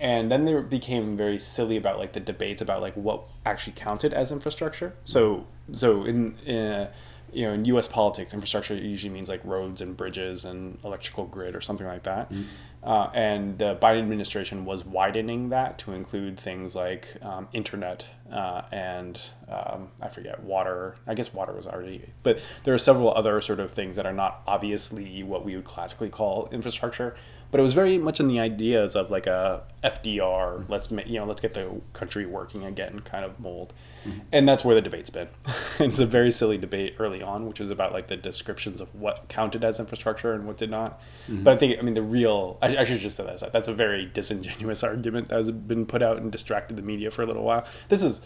and 0.00 0.30
then 0.30 0.44
they 0.44 0.60
became 0.60 1.16
very 1.16 1.38
silly 1.38 1.76
about 1.76 1.98
like 1.98 2.12
the 2.12 2.20
debates 2.20 2.62
about 2.62 2.82
like 2.82 2.94
what 2.94 3.24
actually 3.46 3.74
counted 3.76 4.12
as 4.12 4.32
infrastructure. 4.32 4.94
So 5.04 5.46
so 5.72 6.04
in. 6.04 6.36
Uh, 6.48 6.90
you 7.32 7.44
know, 7.44 7.52
in 7.52 7.64
U.S. 7.64 7.88
politics, 7.88 8.32
infrastructure 8.32 8.76
usually 8.76 9.12
means 9.12 9.28
like 9.28 9.40
roads 9.44 9.80
and 9.80 9.96
bridges 9.96 10.44
and 10.44 10.78
electrical 10.84 11.26
grid 11.26 11.56
or 11.56 11.60
something 11.60 11.86
like 11.86 12.04
that. 12.04 12.32
Mm. 12.32 12.44
Uh, 12.84 13.08
and 13.14 13.58
the 13.58 13.76
Biden 13.76 14.00
administration 14.00 14.66
was 14.66 14.84
widening 14.84 15.48
that 15.48 15.78
to 15.78 15.92
include 15.92 16.38
things 16.38 16.76
like 16.76 17.16
um, 17.22 17.48
internet 17.54 18.06
uh, 18.30 18.62
and 18.72 19.18
um, 19.48 19.88
I 20.02 20.08
forget 20.08 20.42
water. 20.42 20.96
I 21.06 21.14
guess 21.14 21.32
water 21.32 21.52
was 21.52 21.66
already, 21.66 22.04
but 22.22 22.42
there 22.64 22.74
are 22.74 22.78
several 22.78 23.14
other 23.14 23.40
sort 23.40 23.60
of 23.60 23.70
things 23.70 23.96
that 23.96 24.04
are 24.04 24.12
not 24.12 24.42
obviously 24.46 25.22
what 25.22 25.44
we 25.44 25.56
would 25.56 25.64
classically 25.64 26.10
call 26.10 26.48
infrastructure. 26.52 27.16
But 27.54 27.60
it 27.60 27.62
was 27.62 27.74
very 27.74 27.98
much 27.98 28.18
in 28.18 28.26
the 28.26 28.40
ideas 28.40 28.96
of 28.96 29.12
like 29.12 29.28
a 29.28 29.62
FDR, 29.84 30.68
let's 30.68 30.90
you 30.90 31.20
know, 31.20 31.24
let's 31.24 31.40
get 31.40 31.54
the 31.54 31.80
country 31.92 32.26
working 32.26 32.64
again 32.64 32.98
kind 33.04 33.24
of 33.24 33.38
mold, 33.38 33.72
mm-hmm. 34.04 34.18
and 34.32 34.48
that's 34.48 34.64
where 34.64 34.74
the 34.74 34.80
debate's 34.80 35.08
been. 35.08 35.28
it's 35.78 36.00
a 36.00 36.06
very 36.06 36.32
silly 36.32 36.58
debate 36.58 36.96
early 36.98 37.22
on, 37.22 37.46
which 37.46 37.60
was 37.60 37.70
about 37.70 37.92
like 37.92 38.08
the 38.08 38.16
descriptions 38.16 38.80
of 38.80 38.92
what 38.92 39.28
counted 39.28 39.62
as 39.62 39.78
infrastructure 39.78 40.32
and 40.32 40.48
what 40.48 40.56
did 40.56 40.68
not. 40.68 41.00
Mm-hmm. 41.28 41.44
But 41.44 41.54
I 41.54 41.56
think, 41.58 41.78
I 41.78 41.82
mean, 41.82 41.94
the 41.94 42.02
real, 42.02 42.58
I, 42.60 42.78
I 42.78 42.82
should 42.82 42.98
just 42.98 43.16
say 43.16 43.24
that 43.24 43.52
that's 43.52 43.68
a 43.68 43.72
very 43.72 44.10
disingenuous 44.12 44.82
argument 44.82 45.28
that 45.28 45.36
has 45.36 45.52
been 45.52 45.86
put 45.86 46.02
out 46.02 46.16
and 46.16 46.32
distracted 46.32 46.76
the 46.76 46.82
media 46.82 47.12
for 47.12 47.22
a 47.22 47.26
little 47.26 47.44
while. 47.44 47.64
This 47.88 48.02
is 48.02 48.20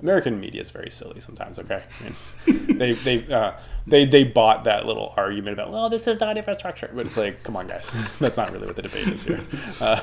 American 0.00 0.38
media 0.38 0.60
is 0.60 0.70
very 0.70 0.90
silly 0.90 1.20
sometimes. 1.20 1.58
Okay, 1.58 1.82
I 2.00 2.04
mean, 2.50 2.78
they 2.78 2.92
they 2.92 3.32
uh, 3.32 3.52
they 3.86 4.04
they 4.04 4.24
bought 4.24 4.64
that 4.64 4.86
little 4.86 5.14
argument 5.16 5.54
about 5.54 5.70
well, 5.70 5.88
this 5.88 6.06
is 6.06 6.20
not 6.20 6.36
infrastructure, 6.36 6.90
but 6.94 7.06
it's 7.06 7.16
like, 7.16 7.42
come 7.42 7.56
on, 7.56 7.66
guys, 7.66 7.90
that's 8.18 8.36
not 8.36 8.52
really 8.52 8.66
what 8.66 8.76
the 8.76 8.82
debate 8.82 9.08
is 9.08 9.24
here. 9.24 9.44
Uh, 9.80 10.00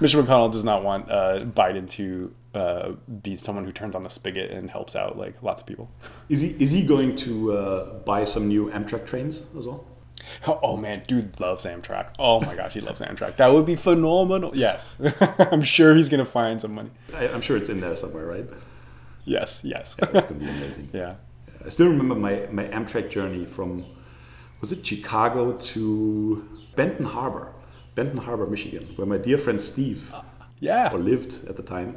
Mitch 0.00 0.14
McConnell 0.14 0.52
does 0.52 0.64
not 0.64 0.84
want 0.84 1.10
uh, 1.10 1.38
Biden 1.40 1.88
to 1.90 2.32
uh, 2.54 2.92
be 3.22 3.36
someone 3.36 3.64
who 3.64 3.72
turns 3.72 3.94
on 3.94 4.02
the 4.02 4.10
spigot 4.10 4.50
and 4.50 4.70
helps 4.70 4.94
out 4.94 5.16
like 5.16 5.42
lots 5.42 5.62
of 5.62 5.66
people. 5.66 5.90
Is 6.28 6.40
he 6.40 6.48
is 6.58 6.70
he 6.70 6.86
going 6.86 7.16
to 7.16 7.52
uh, 7.52 7.94
buy 8.00 8.24
some 8.24 8.48
new 8.48 8.70
Amtrak 8.70 9.06
trains 9.06 9.46
as 9.56 9.66
well? 9.66 9.86
Oh, 10.46 10.58
oh, 10.62 10.76
man, 10.76 11.02
dude 11.06 11.38
loves 11.38 11.64
Amtrak. 11.64 12.14
Oh 12.18 12.40
my 12.40 12.54
gosh, 12.54 12.74
he 12.74 12.80
loves 12.80 13.00
Amtrak. 13.00 13.36
That 13.36 13.52
would 13.52 13.66
be 13.66 13.76
phenomenal. 13.76 14.52
Yes, 14.54 14.96
I'm 15.38 15.62
sure 15.62 15.94
he's 15.94 16.08
gonna 16.08 16.24
find 16.24 16.60
some 16.60 16.74
money. 16.74 16.90
I, 17.14 17.28
I'm 17.28 17.40
sure 17.40 17.56
it's 17.56 17.68
in 17.68 17.80
there 17.80 17.96
somewhere, 17.96 18.26
right? 18.26 18.46
Yes, 19.24 19.62
yes. 19.64 19.96
yeah, 19.98 20.08
that's 20.10 20.26
gonna 20.26 20.40
be 20.40 20.48
amazing. 20.48 20.88
yeah. 20.92 21.14
I 21.64 21.68
still 21.68 21.88
remember 21.88 22.14
my, 22.14 22.46
my 22.52 22.64
Amtrak 22.64 23.10
journey 23.10 23.46
from 23.46 23.84
was 24.60 24.72
it 24.72 24.86
Chicago 24.86 25.56
to 25.56 26.48
Benton 26.76 27.06
Harbor, 27.06 27.52
Benton 27.94 28.18
Harbor, 28.18 28.46
Michigan, 28.46 28.92
where 28.96 29.06
my 29.06 29.18
dear 29.18 29.38
friend 29.38 29.60
Steve 29.60 30.12
uh, 30.12 30.22
yeah 30.58 30.92
or 30.92 30.98
lived 30.98 31.46
at 31.48 31.56
the 31.56 31.62
time, 31.62 31.96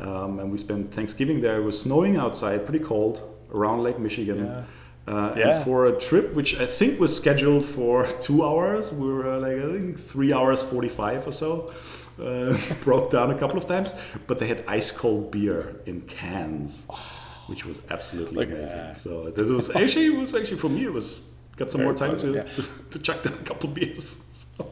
um, 0.00 0.38
and 0.40 0.50
we 0.50 0.58
spent 0.58 0.92
Thanksgiving 0.92 1.40
there. 1.40 1.58
It 1.58 1.64
was 1.64 1.80
snowing 1.80 2.16
outside, 2.16 2.64
pretty 2.66 2.84
cold 2.84 3.22
around 3.52 3.82
Lake 3.82 3.98
Michigan. 3.98 4.46
Yeah. 4.46 4.64
Uh, 5.06 5.34
yeah. 5.36 5.56
And 5.56 5.64
for 5.64 5.86
a 5.86 5.98
trip 5.98 6.32
which 6.34 6.58
I 6.58 6.66
think 6.66 6.98
was 6.98 7.14
scheduled 7.14 7.64
for 7.64 8.06
two 8.20 8.44
hours, 8.44 8.92
we 8.92 9.06
were 9.06 9.38
like 9.38 9.58
I 9.58 9.72
think 9.72 10.00
three 10.00 10.32
hours 10.32 10.62
forty-five 10.62 11.26
or 11.26 11.32
so. 11.32 11.72
Uh, 12.20 12.56
broke 12.84 13.10
down 13.10 13.30
a 13.30 13.38
couple 13.38 13.58
of 13.58 13.66
times, 13.66 13.94
but 14.26 14.38
they 14.38 14.46
had 14.46 14.64
ice 14.68 14.92
cold 14.92 15.30
beer 15.30 15.80
in 15.86 16.00
cans, 16.02 16.86
which 17.46 17.64
was 17.64 17.82
absolutely 17.90 18.46
Look 18.46 18.48
amazing. 18.48 18.94
So 18.94 19.30
this 19.30 19.48
was 19.48 19.74
actually 19.74 20.06
it 20.06 20.16
was 20.16 20.34
actually 20.34 20.58
for 20.58 20.68
me 20.68 20.84
it 20.84 20.92
was 20.92 21.20
got 21.56 21.70
some 21.70 21.80
Very 21.80 21.90
more 21.90 21.98
time 21.98 22.16
to, 22.18 22.32
yeah. 22.32 22.42
to, 22.42 22.64
to 22.90 22.98
chuck 22.98 23.22
down 23.22 23.34
a 23.34 23.44
couple 23.44 23.68
beers. 23.70 24.46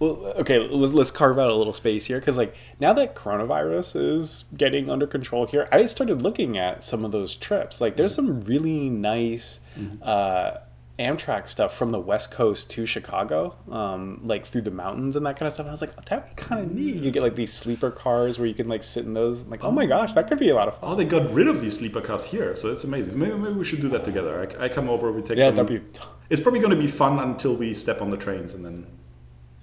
Well, 0.00 0.34
okay, 0.38 0.58
let's 0.58 1.12
carve 1.12 1.38
out 1.38 1.50
a 1.50 1.54
little 1.54 1.72
space 1.72 2.04
here 2.04 2.18
because, 2.18 2.36
like, 2.36 2.56
now 2.80 2.92
that 2.94 3.14
coronavirus 3.14 4.16
is 4.16 4.44
getting 4.56 4.90
under 4.90 5.06
control 5.06 5.46
here, 5.46 5.68
I 5.70 5.86
started 5.86 6.20
looking 6.20 6.58
at 6.58 6.82
some 6.82 7.04
of 7.04 7.12
those 7.12 7.36
trips. 7.36 7.80
Like, 7.80 7.96
there's 7.96 8.12
some 8.12 8.40
really 8.40 8.90
nice 8.90 9.60
mm-hmm. 9.78 10.02
uh, 10.02 10.56
Amtrak 10.98 11.48
stuff 11.48 11.76
from 11.76 11.90
the 11.90 11.98
West 11.98 12.30
Coast 12.30 12.70
to 12.70 12.86
Chicago, 12.86 13.56
um, 13.68 14.20
like 14.22 14.46
through 14.46 14.62
the 14.62 14.70
mountains 14.70 15.16
and 15.16 15.26
that 15.26 15.36
kind 15.36 15.48
of 15.48 15.52
stuff. 15.52 15.66
I 15.66 15.72
was 15.72 15.80
like, 15.80 15.92
oh, 15.98 16.02
that'd 16.06 16.36
be 16.36 16.40
kind 16.40 16.60
of 16.60 16.72
neat. 16.72 16.94
You 16.94 17.10
get 17.10 17.22
like 17.22 17.34
these 17.34 17.52
sleeper 17.52 17.90
cars 17.90 18.38
where 18.38 18.46
you 18.46 18.54
can 18.54 18.68
like 18.68 18.84
sit 18.84 19.04
in 19.04 19.12
those. 19.12 19.42
I'm 19.42 19.50
like, 19.50 19.64
oh 19.64 19.72
my 19.72 19.86
gosh, 19.86 20.14
that 20.14 20.28
could 20.28 20.38
be 20.38 20.50
a 20.50 20.54
lot 20.54 20.68
of 20.68 20.78
fun. 20.78 20.92
Oh, 20.92 20.94
they 20.94 21.04
got 21.04 21.32
rid 21.32 21.48
of 21.48 21.60
these 21.60 21.78
sleeper 21.78 22.00
cars 22.00 22.24
here, 22.24 22.54
so 22.54 22.70
it's 22.70 22.84
amazing. 22.84 23.18
Maybe, 23.18 23.34
maybe 23.34 23.54
we 23.54 23.64
should 23.64 23.80
do 23.80 23.88
that 23.88 24.04
together. 24.04 24.48
I, 24.60 24.66
I 24.66 24.68
come 24.68 24.88
over, 24.88 25.10
we 25.10 25.22
take 25.22 25.38
yeah, 25.38 25.46
some. 25.46 25.56
That'd 25.56 25.82
be... 25.82 26.00
It's 26.30 26.40
probably 26.40 26.60
going 26.60 26.70
to 26.70 26.80
be 26.80 26.86
fun 26.86 27.18
until 27.18 27.56
we 27.56 27.74
step 27.74 28.00
on 28.00 28.10
the 28.10 28.16
trains 28.16 28.54
and 28.54 28.64
then. 28.64 28.86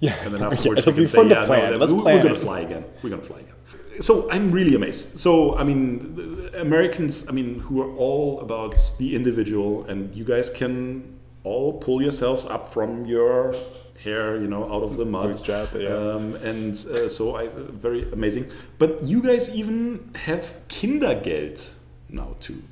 Yeah, 0.00 0.14
and 0.24 0.34
then 0.34 0.42
afterwards 0.52 0.84
yeah, 0.86 0.92
be 0.92 1.06
fun 1.06 1.28
say, 1.28 1.34
yeah, 1.34 1.46
plan. 1.46 1.72
No, 1.72 1.78
Let's 1.78 1.94
we're, 1.94 2.02
plan. 2.02 2.16
We're 2.16 2.22
going 2.22 2.34
to 2.34 2.40
fly 2.40 2.60
again. 2.60 2.84
We're 3.02 3.10
going 3.10 3.22
to 3.22 3.26
fly 3.26 3.40
again 3.40 3.54
so 4.00 4.30
I'm 4.30 4.50
really 4.50 4.74
amazed. 4.74 5.18
So 5.18 5.56
I 5.56 5.64
mean, 5.64 6.50
Americans, 6.54 7.28
I 7.28 7.32
mean, 7.32 7.60
who 7.60 7.82
are 7.82 7.94
all 7.96 8.40
about 8.40 8.76
the 8.98 9.14
individual, 9.14 9.84
and 9.84 10.14
you 10.14 10.24
guys 10.24 10.50
can 10.50 11.18
all 11.44 11.74
pull 11.74 12.02
yourselves 12.02 12.44
up 12.44 12.72
from 12.72 13.04
your 13.04 13.54
hair, 14.02 14.36
you 14.36 14.46
know, 14.46 14.64
out 14.72 14.82
of 14.82 14.96
the 14.96 15.04
mud. 15.04 15.28
Bootstrap, 15.28 15.74
yeah. 15.74 15.88
Um, 15.88 16.34
and 16.36 16.74
uh, 16.74 17.08
so 17.08 17.36
I 17.36 17.48
very 17.48 18.10
amazing. 18.12 18.50
But 18.78 19.02
you 19.04 19.22
guys 19.22 19.54
even 19.54 20.10
have 20.14 20.54
Kindergeld 20.68 21.70
now 22.08 22.36
too. 22.40 22.62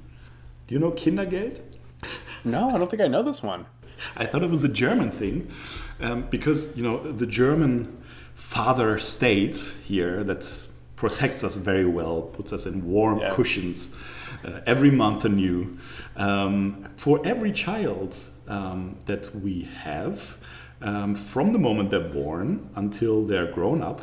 Do 0.67 0.75
you 0.75 0.79
know 0.79 0.93
Kindergeld? 0.93 1.61
No, 2.45 2.71
I 2.71 2.79
don't 2.79 2.91
think 2.91 3.03
I 3.03 3.09
know 3.09 3.23
this 3.23 3.43
one. 3.43 3.67
I 4.17 4.25
thought 4.25 4.43
it 4.43 4.51
was 4.51 4.65
a 4.65 4.69
German 4.69 5.11
thing 5.11 5.51
um, 6.01 6.23
because 6.31 6.77
you 6.77 6.83
know 6.83 6.99
the 6.99 7.27
German 7.27 8.03
father 8.35 8.99
state 8.99 9.75
here 9.85 10.25
that 10.25 10.69
protects 10.97 11.45
us 11.45 11.57
very 11.57 11.87
well, 11.87 12.23
puts 12.23 12.53
us 12.53 12.67
in 12.67 12.87
warm 12.87 13.19
yeah. 13.19 13.31
cushions 13.31 13.95
uh, 14.45 14.61
every 14.67 14.91
month 14.91 15.25
anew. 15.25 15.79
Um, 16.17 16.89
for 16.97 17.21
every 17.25 17.53
child 17.53 18.17
um, 18.51 18.97
that 19.07 19.35
we 19.35 19.63
have 19.85 20.37
um, 20.83 21.15
from 21.15 21.53
the 21.53 21.59
moment 21.59 21.91
they're 21.91 22.01
born 22.01 22.69
until 22.75 23.25
they're 23.25 23.51
grown 23.51 23.83
up. 23.83 24.01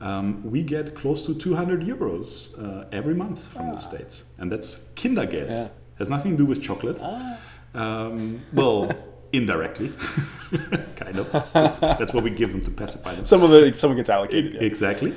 Um, 0.00 0.50
we 0.50 0.62
get 0.62 0.94
close 0.94 1.26
to 1.26 1.34
200 1.34 1.82
euros 1.82 2.58
uh, 2.58 2.86
every 2.90 3.14
month 3.14 3.42
from 3.52 3.68
ah. 3.68 3.72
the 3.72 3.78
states, 3.78 4.24
and 4.38 4.50
that's 4.50 4.88
Kindergeld. 4.94 5.50
Yeah. 5.50 5.68
Has 5.98 6.08
nothing 6.08 6.32
to 6.32 6.38
do 6.38 6.46
with 6.46 6.62
chocolate. 6.62 6.98
Ah. 7.02 7.38
Um, 7.74 8.40
well, 8.54 8.90
indirectly, 9.32 9.92
kind 10.96 11.18
of. 11.18 11.30
That's, 11.52 11.78
that's, 11.78 12.14
what 12.14 12.24
we 12.24 12.30
give 12.30 12.52
them 12.52 12.62
to 12.62 12.70
pacify 12.70 13.14
them. 13.14 13.26
Some 13.26 13.42
of 13.42 13.50
the 13.50 13.74
someone 13.74 13.98
gets 13.98 14.08
allocated. 14.08 14.54
yeah. 14.54 14.60
Exactly. 14.62 15.12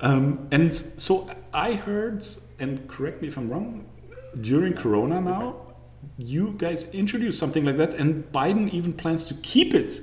Um, 0.00 0.48
and 0.50 0.74
so 0.74 1.30
I 1.52 1.74
heard 1.74 2.24
and 2.58 2.88
correct 2.88 3.22
me 3.22 3.28
if 3.28 3.36
I'm 3.36 3.50
wrong, 3.50 3.86
during 4.40 4.74
Corona 4.74 5.20
now, 5.20 5.56
you 6.18 6.54
guys 6.56 6.92
introduced 6.92 7.38
something 7.38 7.64
like 7.64 7.76
that, 7.76 7.94
and 7.94 8.30
Biden 8.32 8.70
even 8.70 8.92
plans 8.92 9.24
to 9.26 9.34
keep 9.34 9.74
it. 9.74 10.00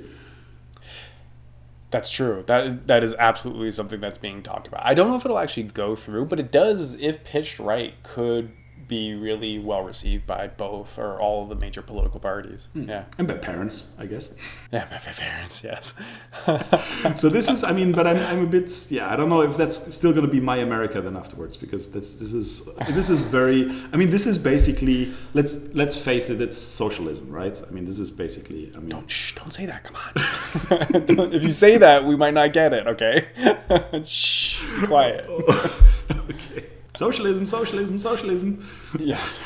That's 1.90 2.10
true. 2.10 2.42
That 2.46 2.86
that 2.86 3.04
is 3.04 3.14
absolutely 3.18 3.70
something 3.70 4.00
that's 4.00 4.18
being 4.18 4.42
talked 4.42 4.66
about. 4.66 4.84
I 4.84 4.94
don't 4.94 5.08
know 5.08 5.16
if 5.16 5.24
it'll 5.24 5.38
actually 5.38 5.64
go 5.64 5.94
through, 5.94 6.26
but 6.26 6.40
it 6.40 6.50
does, 6.50 6.94
if 6.94 7.22
pitched 7.22 7.58
right, 7.58 7.94
could 8.02 8.50
be 8.92 9.14
really 9.14 9.58
well 9.58 9.82
received 9.82 10.26
by 10.26 10.42
both 10.48 10.98
or 10.98 11.18
all 11.18 11.42
of 11.44 11.48
the 11.48 11.54
major 11.64 11.82
political 11.90 12.20
parties. 12.20 12.68
Hmm. 12.74 12.88
Yeah. 12.90 13.04
And 13.18 13.26
by 13.26 13.36
parents, 13.50 13.76
I 13.98 14.06
guess. 14.12 14.24
Yeah, 14.72 14.86
by 14.90 15.12
parents, 15.26 15.62
yes. 15.62 15.92
so 17.20 17.28
this 17.28 17.46
is, 17.50 17.62
I 17.62 17.72
mean, 17.78 17.92
but 17.92 18.06
I'm, 18.06 18.16
I'm 18.30 18.42
a 18.42 18.46
bit, 18.46 18.70
yeah, 18.88 19.12
I 19.12 19.16
don't 19.16 19.28
know 19.28 19.42
if 19.42 19.54
that's 19.58 19.94
still 19.94 20.12
going 20.12 20.24
to 20.24 20.32
be 20.38 20.40
my 20.40 20.56
America 20.68 21.02
then 21.02 21.14
afterwards 21.14 21.58
because 21.58 21.90
this 21.90 22.18
this 22.20 22.32
is 22.32 22.48
this 22.98 23.10
is 23.10 23.20
very, 23.20 23.60
I 23.92 23.96
mean, 24.00 24.08
this 24.16 24.26
is 24.26 24.38
basically 24.38 25.12
let's 25.34 25.52
let's 25.74 25.94
face 26.08 26.30
it, 26.30 26.40
it's 26.40 26.56
socialism, 26.56 27.30
right? 27.30 27.56
I 27.68 27.70
mean, 27.70 27.84
this 27.84 27.98
is 27.98 28.10
basically, 28.10 28.72
I 28.74 28.78
mean, 28.78 28.88
Don't 28.96 29.10
shh, 29.10 29.34
don't 29.34 29.52
say 29.58 29.66
that. 29.66 29.80
Come 29.86 29.96
on. 30.04 31.32
If 31.38 31.42
you 31.48 31.54
say 31.64 31.76
that, 31.84 31.98
we 32.10 32.16
might 32.16 32.34
not 32.40 32.48
get 32.54 32.72
it. 32.72 32.86
Okay. 32.92 33.16
shh, 34.04 34.62
be 34.80 34.86
quiet. 34.86 35.28
okay, 36.30 36.71
socialism, 37.02 37.46
socialism, 37.46 37.98
socialism. 37.98 38.68
yes. 38.98 39.42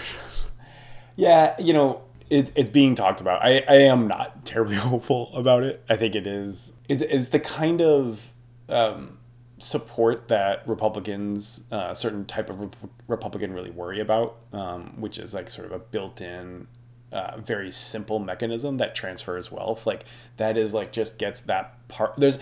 Yeah, 1.16 1.54
you 1.58 1.72
know, 1.72 2.02
it, 2.28 2.52
it's 2.54 2.68
being 2.68 2.94
talked 2.94 3.22
about. 3.22 3.42
I, 3.42 3.64
I 3.66 3.76
am 3.76 4.08
not 4.08 4.44
terribly 4.44 4.76
hopeful 4.76 5.30
about 5.34 5.62
it. 5.62 5.82
I 5.88 5.96
think 5.96 6.14
it 6.14 6.26
is. 6.26 6.74
It, 6.88 7.00
it's 7.00 7.30
the 7.30 7.40
kind 7.40 7.80
of 7.80 8.30
um, 8.68 9.16
support 9.58 10.28
that 10.28 10.68
Republicans, 10.68 11.64
uh, 11.72 11.94
certain 11.94 12.26
type 12.26 12.50
of 12.50 12.60
Rep- 12.60 12.76
Republican, 13.08 13.54
really 13.54 13.70
worry 13.70 14.00
about, 14.00 14.36
um, 14.52 15.00
which 15.00 15.16
is 15.18 15.32
like 15.32 15.48
sort 15.48 15.66
of 15.66 15.72
a 15.72 15.78
built-in. 15.78 16.66
Uh, 17.12 17.38
very 17.38 17.70
simple 17.70 18.18
mechanism 18.18 18.78
that 18.78 18.92
transfers 18.94 19.50
wealth 19.50 19.86
like 19.86 20.04
that 20.38 20.58
is 20.58 20.74
like 20.74 20.90
just 20.90 21.18
gets 21.18 21.40
that 21.42 21.76
part 21.86 22.12
there's 22.16 22.40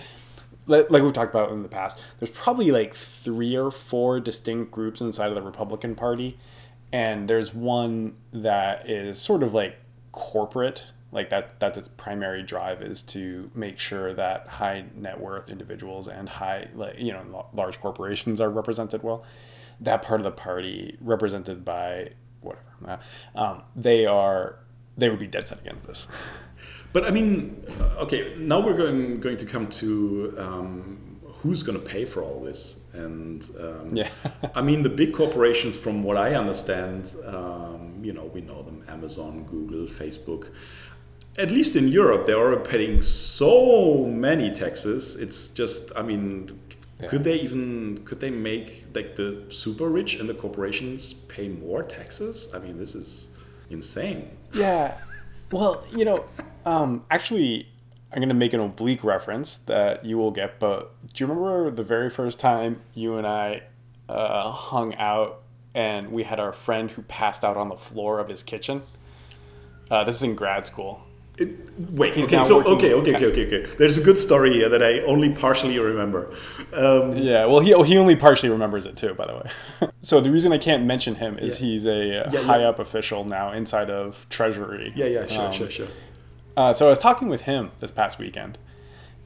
like 0.67 0.89
we've 0.89 1.13
talked 1.13 1.33
about 1.33 1.51
in 1.51 1.63
the 1.63 1.69
past, 1.69 2.01
there's 2.19 2.31
probably 2.31 2.71
like 2.71 2.95
three 2.95 3.55
or 3.55 3.71
four 3.71 4.19
distinct 4.19 4.71
groups 4.71 5.01
inside 5.01 5.29
of 5.29 5.35
the 5.35 5.41
Republican 5.41 5.95
Party, 5.95 6.37
and 6.91 7.27
there's 7.27 7.53
one 7.53 8.15
that 8.33 8.89
is 8.89 9.19
sort 9.19 9.43
of 9.43 9.53
like 9.53 9.77
corporate, 10.11 10.83
like 11.11 11.29
that. 11.29 11.59
That's 11.59 11.77
its 11.77 11.87
primary 11.87 12.43
drive 12.43 12.81
is 12.81 13.03
to 13.03 13.49
make 13.53 13.79
sure 13.79 14.13
that 14.13 14.47
high 14.47 14.85
net 14.95 15.19
worth 15.19 15.49
individuals 15.49 16.07
and 16.07 16.27
high, 16.27 16.67
like 16.75 16.99
you 16.99 17.11
know, 17.11 17.47
large 17.53 17.79
corporations 17.79 18.41
are 18.41 18.49
represented 18.49 19.03
well. 19.03 19.23
That 19.81 20.01
part 20.01 20.19
of 20.19 20.23
the 20.23 20.31
party, 20.31 20.97
represented 21.01 21.65
by 21.65 22.11
whatever, 22.41 22.63
uh, 22.87 22.97
um, 23.35 23.63
they 23.75 24.05
are, 24.05 24.59
they 24.97 25.09
would 25.09 25.19
be 25.19 25.27
dead 25.27 25.47
set 25.47 25.59
against 25.59 25.85
this. 25.85 26.07
But 26.95 27.03
I 27.03 27.11
mean, 27.11 27.29
uh, 27.81 28.03
okay, 28.03 28.21
now 28.51 28.59
we're 28.65 28.77
going 28.85 29.19
going 29.19 29.35
to 29.43 29.45
come 29.53 29.67
to 29.81 29.89
um, 30.45 30.97
who's 31.41 31.61
going 31.67 31.77
to 31.81 31.85
pay 31.95 32.05
for 32.05 32.19
all 32.27 32.39
this, 32.49 32.61
and 32.93 33.39
um, 33.65 33.87
Yeah. 33.99 34.09
I 34.59 34.61
mean 34.61 34.79
the 34.89 34.93
big 35.01 35.11
corporations, 35.21 35.75
from 35.77 35.95
what 36.07 36.17
I 36.27 36.29
understand, 36.43 37.01
um, 37.35 37.81
you 38.07 38.13
know, 38.17 38.25
we 38.35 38.39
know 38.49 38.61
them: 38.69 38.77
Amazon, 38.87 39.33
Google, 39.53 39.85
Facebook. 40.01 40.43
At 41.37 41.49
least 41.57 41.75
in 41.75 41.85
Europe, 41.89 42.21
they're 42.27 42.43
already 42.45 42.63
paying 42.75 43.01
so 43.01 44.05
many 44.27 44.47
taxes. 44.63 45.17
It's 45.23 45.39
just, 45.61 45.91
I 45.99 46.01
mean, 46.09 46.29
Yeah. 47.01 47.09
could 47.09 47.23
they 47.27 47.37
even 47.47 47.63
could 48.07 48.19
they 48.25 48.31
make 48.31 48.67
like 48.97 49.09
the 49.21 49.27
super 49.63 49.87
rich 49.99 50.11
and 50.19 50.25
the 50.31 50.37
corporations 50.43 51.01
pay 51.35 51.47
more 51.49 51.81
taxes? 51.97 52.35
I 52.55 52.57
mean, 52.65 52.75
this 52.83 52.95
is 52.95 53.09
insane. 53.69 54.21
Yeah. 54.63 54.87
Well, 55.55 55.81
you 55.95 56.03
know, 56.03 56.25
um, 56.65 57.05
actually, 57.09 57.69
I'm 58.11 58.17
going 58.17 58.27
to 58.27 58.35
make 58.35 58.51
an 58.51 58.59
oblique 58.59 59.05
reference 59.05 59.55
that 59.55 60.03
you 60.03 60.17
will 60.17 60.31
get, 60.31 60.59
but 60.59 60.93
do 61.13 61.23
you 61.23 61.29
remember 61.29 61.71
the 61.71 61.81
very 61.81 62.09
first 62.09 62.41
time 62.41 62.81
you 62.93 63.15
and 63.15 63.25
I 63.25 63.63
uh, 64.09 64.51
hung 64.51 64.95
out 64.95 65.43
and 65.73 66.11
we 66.11 66.23
had 66.23 66.41
our 66.41 66.51
friend 66.51 66.91
who 66.91 67.03
passed 67.03 67.45
out 67.45 67.55
on 67.55 67.69
the 67.69 67.77
floor 67.77 68.19
of 68.19 68.27
his 68.27 68.43
kitchen? 68.43 68.81
Uh, 69.89 70.03
this 70.03 70.15
is 70.15 70.23
in 70.23 70.35
grad 70.35 70.65
school. 70.65 71.01
It, 71.37 71.49
wait, 71.91 72.15
He's 72.15 72.27
okay, 72.27 72.43
so 72.43 72.63
okay, 72.65 72.93
okay, 72.93 73.15
okay, 73.15 73.25
okay, 73.25 73.45
okay. 73.47 73.75
There's 73.77 73.97
a 73.97 74.01
good 74.01 74.17
story 74.17 74.53
here 74.53 74.69
that 74.69 74.81
I 74.81 75.01
only 75.01 75.29
partially 75.29 75.77
remember. 75.77 76.33
Um, 76.71 77.11
Yeah, 77.17 77.45
well, 77.45 77.59
he, 77.59 77.73
he 77.83 77.97
only 77.97 78.15
partially 78.15 78.49
remembers 78.49 78.85
it 78.85 78.95
too, 78.95 79.13
by 79.15 79.25
the 79.27 79.35
way. 79.35 79.89
so 80.01 80.21
the 80.21 80.31
reason 80.31 80.53
I 80.53 80.57
can't 80.57 80.85
mention 80.85 81.15
him 81.15 81.37
is 81.37 81.59
Yeah. 81.59 81.65
he's 81.67 81.85
a 81.85 82.25
uh, 82.27 82.31
Yeah, 82.31 82.41
high 82.43 82.59
yeah. 82.61 82.69
up 82.69 82.79
official 82.79 83.25
now 83.25 83.51
inside 83.51 83.89
of 83.89 84.25
Treasury. 84.29 84.93
yeah, 84.95 85.05
yeah, 85.07 85.25
sure, 85.25 85.47
Um, 85.47 85.51
sure, 85.53 85.69
sure. 85.69 85.87
Uh, 86.55 86.71
so 86.71 86.85
I 86.87 86.89
was 86.89 86.99
talking 86.99 87.27
with 87.27 87.41
him 87.41 87.71
this 87.79 87.91
past 87.91 88.17
weekend, 88.17 88.57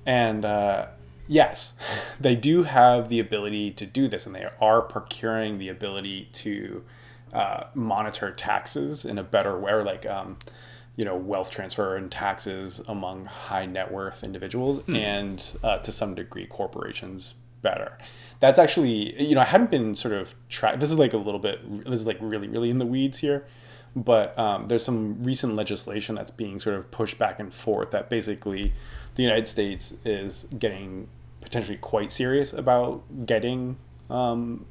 and 0.07 0.43
uh, 0.45 0.87
yes, 1.27 1.73
they 2.19 2.35
do 2.35 2.63
have 2.63 3.09
the 3.09 3.19
ability 3.19 3.69
to 3.71 3.85
do 3.85 4.07
this, 4.07 4.25
and 4.25 4.33
they 4.35 4.47
are 4.59 4.81
procuring 4.81 5.59
the 5.59 5.69
ability 5.69 6.29
to 6.33 6.83
uh, 7.33 7.65
monitor 7.75 8.31
taxes 8.31 9.05
in 9.05 9.19
a 9.19 9.23
better 9.23 9.59
way, 9.59 9.71
or 9.73 9.83
like 9.83 10.07
um, 10.07 10.37
you 10.99 11.05
know 11.05 11.15
wealth 11.15 11.49
transfer 11.49 11.95
and 11.95 12.11
taxes 12.11 12.81
among 12.89 13.23
high 13.23 13.65
net 13.65 13.89
worth 13.89 14.21
individuals 14.21 14.81
and 14.89 15.57
uh, 15.63 15.77
to 15.77 15.93
some 15.93 16.13
degree 16.13 16.45
corporations 16.45 17.35
better. 17.61 17.97
That's 18.41 18.59
actually 18.59 19.21
you 19.21 19.33
know 19.33 19.41
I 19.41 19.45
hadn't 19.45 19.71
been 19.71 19.95
sort 19.95 20.13
of 20.13 20.35
track. 20.49 20.81
This 20.81 20.91
is 20.91 20.99
like 20.99 21.13
a 21.13 21.17
little 21.17 21.39
bit. 21.39 21.57
This 21.85 22.01
is 22.01 22.05
like 22.05 22.17
really 22.19 22.49
really 22.49 22.69
in 22.69 22.79
the 22.79 22.85
weeds 22.85 23.17
here 23.17 23.47
but 23.95 24.37
um, 24.37 24.67
there's 24.67 24.83
some 24.83 25.23
recent 25.23 25.55
legislation 25.55 26.15
that's 26.15 26.31
being 26.31 26.59
sort 26.59 26.75
of 26.75 26.91
pushed 26.91 27.17
back 27.17 27.39
and 27.39 27.51
forth 27.51 27.89
that 27.91 28.09
basically 28.09 28.71
the 29.15 29.23
United 29.23 29.47
States 29.47 29.95
is 30.05 30.45
getting 30.59 31.07
potentially 31.41 31.77
quite 31.77 32.11
serious 32.11 32.53
about 32.53 33.01
getting 33.25 33.77
um, 34.09 34.65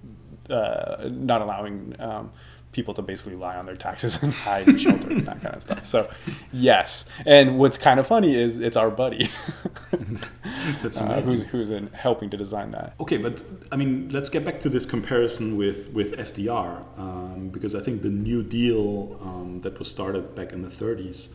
uh, 0.50 1.08
not 1.10 1.42
allowing 1.42 1.94
um, 1.98 2.30
people 2.72 2.94
to 2.94 3.02
basically 3.02 3.34
lie 3.34 3.56
on 3.56 3.66
their 3.66 3.76
taxes 3.76 4.18
and 4.22 4.32
hide 4.32 4.80
shelter 4.80 5.08
and 5.08 5.26
that 5.26 5.40
kind 5.40 5.54
of 5.54 5.62
stuff. 5.62 5.86
So 5.86 6.10
yes, 6.52 7.06
and 7.26 7.58
what's 7.58 7.78
kind 7.78 7.98
of 7.98 8.06
funny 8.06 8.34
is 8.34 8.58
it's 8.58 8.76
our 8.76 8.90
buddy 8.90 9.28
That's 10.82 11.00
uh, 11.00 11.20
who's 11.20 11.44
who's 11.44 11.70
in 11.70 11.88
helping 11.88 12.30
to 12.30 12.36
design 12.36 12.70
that. 12.72 12.94
Okay, 13.00 13.16
but 13.16 13.42
I 13.72 13.76
mean, 13.76 14.08
let's 14.10 14.28
get 14.28 14.44
back 14.44 14.60
to 14.60 14.68
this 14.68 14.84
comparison 14.84 15.56
with 15.56 15.90
with 15.92 16.16
FDR 16.16 16.84
um, 16.98 17.48
because 17.48 17.74
I 17.74 17.80
think 17.80 18.02
the 18.02 18.10
New 18.10 18.42
Deal 18.42 19.18
um, 19.22 19.60
that 19.62 19.78
was 19.78 19.90
started 19.90 20.34
back 20.34 20.52
in 20.52 20.62
the 20.62 20.68
30s 20.68 21.30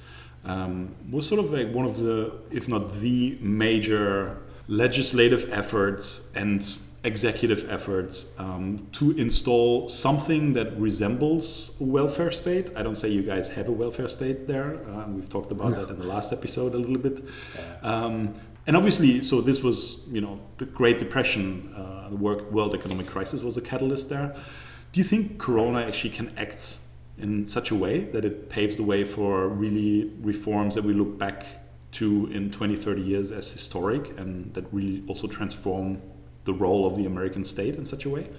um, 0.46 0.96
was 1.10 1.28
sort 1.28 1.40
of 1.40 1.52
like 1.52 1.72
one 1.72 1.86
of 1.86 1.98
the, 1.98 2.34
if 2.52 2.68
not 2.68 2.94
the 2.96 3.38
major 3.42 4.42
legislative 4.68 5.50
efforts 5.52 6.30
and 6.36 6.78
executive 7.04 7.70
efforts 7.70 8.32
um, 8.38 8.88
to 8.94 9.12
install 9.12 9.90
something 9.90 10.54
that 10.54 10.78
resembles 10.80 11.76
a 11.82 11.84
welfare 11.84 12.32
state. 12.32 12.70
I 12.78 12.82
don't 12.82 12.96
say 12.96 13.10
you 13.10 13.24
guys 13.24 13.50
have 13.50 13.68
a 13.68 13.74
welfare 13.74 14.08
state 14.08 14.48
there. 14.48 14.80
Um, 14.88 15.16
we've 15.16 15.30
talked 15.30 15.52
about 15.52 15.76
that 15.76 15.90
in 15.90 16.00
the 16.00 16.06
last 16.06 16.32
episode 16.32 16.74
a 16.74 16.78
little 16.78 16.98
bit. 16.98 17.24
Um, 17.82 18.34
and 18.66 18.78
obviously, 18.78 19.22
so 19.22 19.42
this 19.42 19.62
was, 19.62 20.04
you 20.08 20.22
know, 20.22 20.40
the 20.58 20.66
Great 20.66 20.98
Depression, 20.98 21.74
uh, 21.76 22.10
the 22.10 22.16
world 22.16 22.74
economic 22.74 23.08
crisis 23.08 23.42
was 23.42 23.58
a 23.58 23.62
catalyst 23.62 24.08
there. 24.08 24.34
Do 24.94 25.00
you 25.00 25.04
think 25.04 25.40
Corona 25.40 25.82
actually 25.82 26.12
can 26.12 26.34
act 26.38 26.78
in 27.18 27.46
such 27.46 27.72
a 27.72 27.76
way 27.76 28.06
that 28.06 28.24
it 28.24 28.50
paves 28.50 28.78
the 28.78 28.84
way 28.84 29.04
for 29.04 29.50
really 29.50 30.12
reforms 30.22 30.76
that 30.76 30.86
we 30.86 30.94
look 30.94 31.18
back 31.18 31.46
to 31.94 32.28
in 32.32 32.50
20, 32.50 32.76
30 32.76 33.02
years 33.02 33.32
as 33.32 33.52
historic 33.52 34.18
and 34.18 34.54
that 34.54 34.66
really 34.72 35.04
also 35.08 35.28
transform 35.28 36.02
the 36.46 36.54
role 36.54 36.86
of 36.86 36.98
the 36.98 37.06
American 37.06 37.44
state 37.44 37.76
in 37.76 37.86
such 37.86 38.06
a 38.06 38.10
way? 38.10 38.30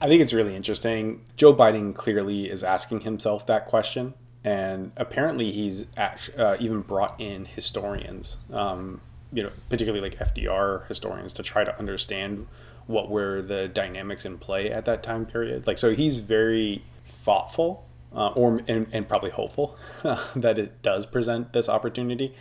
I 0.00 0.06
think 0.06 0.20
it's 0.20 0.32
really 0.32 0.56
interesting. 0.56 1.20
Joe 1.36 1.54
Biden 1.54 1.94
clearly 1.94 2.50
is 2.50 2.64
asking 2.64 3.02
himself 3.02 3.46
that 3.46 3.66
question, 3.66 4.14
and 4.42 4.90
apparently 4.96 5.52
he's 5.52 5.84
act- 5.96 6.30
uh, 6.36 6.56
even 6.58 6.80
brought 6.80 7.20
in 7.20 7.44
historians, 7.44 8.36
um, 8.52 9.00
you 9.32 9.44
know, 9.44 9.50
particularly 9.68 10.08
like 10.08 10.18
FDR 10.18 10.88
historians, 10.88 11.32
to 11.34 11.44
try 11.44 11.62
to 11.62 11.78
understand 11.78 12.48
what 12.86 13.10
were 13.10 13.42
the 13.42 13.68
dynamics 13.68 14.24
in 14.24 14.38
play 14.38 14.72
at 14.72 14.86
that 14.86 15.04
time 15.04 15.24
period. 15.24 15.68
Like, 15.68 15.78
so 15.78 15.94
he's 15.94 16.18
very 16.18 16.84
thoughtful, 17.06 17.86
uh, 18.12 18.28
or 18.30 18.60
and, 18.66 18.88
and 18.92 19.08
probably 19.08 19.30
hopeful 19.30 19.76
that 20.34 20.58
it 20.58 20.82
does 20.82 21.06
present 21.06 21.52
this 21.52 21.68
opportunity. 21.68 22.34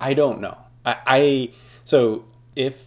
I 0.00 0.14
don't 0.14 0.40
know. 0.40 0.58
I, 0.84 0.96
I 1.06 1.50
so 1.84 2.24
if 2.56 2.86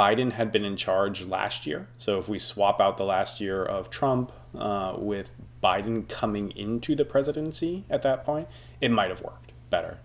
Biden 0.00 0.32
had 0.32 0.50
been 0.50 0.64
in 0.64 0.76
charge 0.76 1.26
last 1.26 1.66
year, 1.66 1.86
so 1.98 2.18
if 2.18 2.26
we 2.26 2.38
swap 2.38 2.80
out 2.80 2.96
the 2.96 3.04
last 3.04 3.38
year 3.38 3.62
of 3.62 3.90
Trump 3.90 4.32
uh, 4.56 4.94
with 4.96 5.30
Biden 5.62 6.08
coming 6.08 6.52
into 6.52 6.96
the 6.96 7.04
presidency 7.04 7.84
at 7.90 8.00
that 8.00 8.24
point, 8.24 8.48
it 8.80 8.90
might 8.90 9.10
have 9.10 9.20
worked 9.20 9.52
better. 9.68 9.98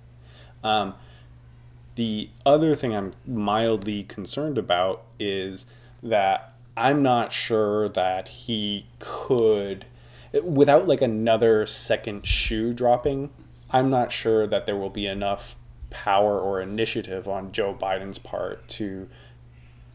Um, 0.66 0.96
the 1.96 2.30
other 2.46 2.76
thing 2.76 2.94
I'm 2.94 3.14
mildly 3.26 4.04
concerned 4.04 4.58
about 4.58 5.06
is 5.18 5.66
that 6.04 6.54
I'm 6.76 7.02
not 7.02 7.32
sure 7.32 7.88
that 7.88 8.28
he 8.28 8.88
could, 9.00 9.86
without 10.44 10.90
like 10.90 11.02
another 11.02 11.66
second 11.66 12.28
shoe 12.28 12.74
dropping, 12.74 13.30
I'm 13.72 13.90
not 13.90 14.12
sure 14.12 14.46
that 14.46 14.66
there 14.66 14.76
will 14.76 14.90
be 14.90 15.08
enough 15.08 15.56
power 15.90 16.38
or 16.38 16.60
initiative 16.60 17.30
on 17.30 17.54
Joe 17.54 17.74
Biden's 17.74 18.18
part 18.18 18.68
to 18.68 19.08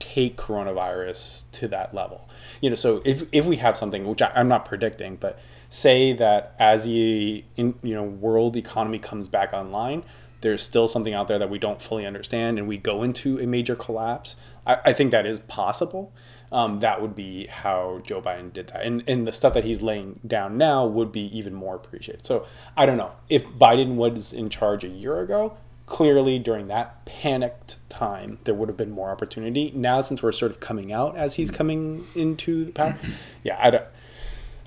take 0.00 0.36
coronavirus 0.36 1.44
to 1.52 1.68
that 1.68 1.94
level. 1.94 2.28
You 2.60 2.70
know, 2.70 2.76
so 2.76 3.00
if, 3.04 3.22
if 3.30 3.46
we 3.46 3.56
have 3.56 3.76
something, 3.76 4.06
which 4.06 4.20
I, 4.20 4.32
I'm 4.34 4.48
not 4.48 4.64
predicting, 4.64 5.16
but 5.16 5.38
say 5.68 6.12
that 6.14 6.56
as 6.58 6.84
the 6.84 7.44
you 7.54 7.74
know 7.82 8.02
world 8.02 8.56
economy 8.56 8.98
comes 8.98 9.28
back 9.28 9.52
online, 9.52 10.02
there's 10.40 10.62
still 10.62 10.88
something 10.88 11.14
out 11.14 11.28
there 11.28 11.38
that 11.38 11.50
we 11.50 11.58
don't 11.58 11.80
fully 11.80 12.06
understand, 12.06 12.58
and 12.58 12.66
we 12.66 12.78
go 12.78 13.02
into 13.04 13.38
a 13.38 13.46
major 13.46 13.76
collapse. 13.76 14.36
I, 14.66 14.78
I 14.86 14.92
think 14.92 15.12
that 15.12 15.26
is 15.26 15.38
possible. 15.40 16.12
Um, 16.52 16.80
that 16.80 17.00
would 17.00 17.14
be 17.14 17.46
how 17.46 18.00
Joe 18.02 18.20
Biden 18.20 18.52
did 18.52 18.68
that, 18.68 18.82
and 18.82 19.04
and 19.06 19.26
the 19.26 19.32
stuff 19.32 19.54
that 19.54 19.64
he's 19.64 19.82
laying 19.82 20.18
down 20.26 20.58
now 20.58 20.84
would 20.86 21.12
be 21.12 21.36
even 21.36 21.54
more 21.54 21.76
appreciated. 21.76 22.26
So 22.26 22.46
I 22.76 22.86
don't 22.86 22.96
know 22.96 23.12
if 23.28 23.46
Biden 23.50 23.94
was 23.94 24.32
in 24.32 24.48
charge 24.48 24.82
a 24.82 24.88
year 24.88 25.20
ago 25.20 25.56
clearly 25.90 26.38
during 26.38 26.68
that 26.68 27.04
panicked 27.04 27.76
time 27.88 28.38
there 28.44 28.54
would 28.54 28.68
have 28.68 28.76
been 28.76 28.92
more 28.92 29.10
opportunity. 29.10 29.72
Now 29.74 30.00
since 30.00 30.22
we're 30.22 30.30
sort 30.30 30.52
of 30.52 30.60
coming 30.60 30.92
out 30.92 31.16
as 31.16 31.34
he's 31.34 31.50
coming 31.50 32.04
into 32.14 32.64
the 32.64 32.72
power 32.72 32.96
yeah 33.42 33.58
i 33.60 33.70
don't 33.70 33.84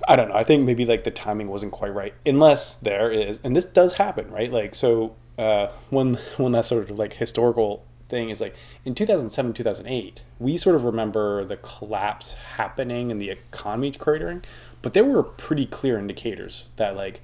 i 0.06 0.16
don't 0.16 0.28
know. 0.28 0.34
I 0.34 0.44
think 0.44 0.64
maybe 0.64 0.84
like 0.84 1.04
the 1.04 1.10
timing 1.10 1.48
wasn't 1.48 1.72
quite 1.72 1.94
right 1.94 2.12
unless 2.26 2.76
there 2.76 3.10
is 3.10 3.40
and 3.42 3.56
this 3.56 3.64
does 3.64 3.94
happen 3.94 4.30
right? 4.30 4.52
Like 4.52 4.74
so 4.74 5.16
uh 5.38 5.68
one 5.88 6.18
one 6.36 6.52
that 6.52 6.66
sort 6.66 6.90
of 6.90 6.98
like 6.98 7.14
historical 7.14 7.86
thing 8.10 8.28
is 8.28 8.42
like 8.42 8.54
in 8.84 8.94
2007 8.94 9.54
2008 9.54 10.22
we 10.38 10.58
sort 10.58 10.76
of 10.76 10.84
remember 10.84 11.42
the 11.42 11.56
collapse 11.56 12.34
happening 12.34 13.10
and 13.10 13.18
the 13.18 13.30
economy 13.30 13.90
cratering 13.90 14.44
but 14.82 14.92
there 14.92 15.04
were 15.04 15.22
pretty 15.22 15.64
clear 15.64 15.98
indicators 15.98 16.70
that 16.76 16.94
like 16.94 17.22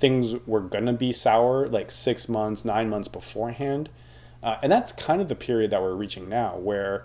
things 0.00 0.34
were 0.46 0.60
gonna 0.60 0.94
be 0.94 1.12
sour 1.12 1.68
like 1.68 1.90
six 1.90 2.28
months, 2.28 2.64
nine 2.64 2.88
months 2.88 3.06
beforehand, 3.06 3.90
uh, 4.42 4.56
and 4.62 4.72
that's 4.72 4.92
kind 4.92 5.20
of 5.20 5.28
the 5.28 5.34
period 5.34 5.70
that 5.70 5.80
we're 5.80 5.94
reaching 5.94 6.28
now, 6.28 6.56
where 6.56 7.04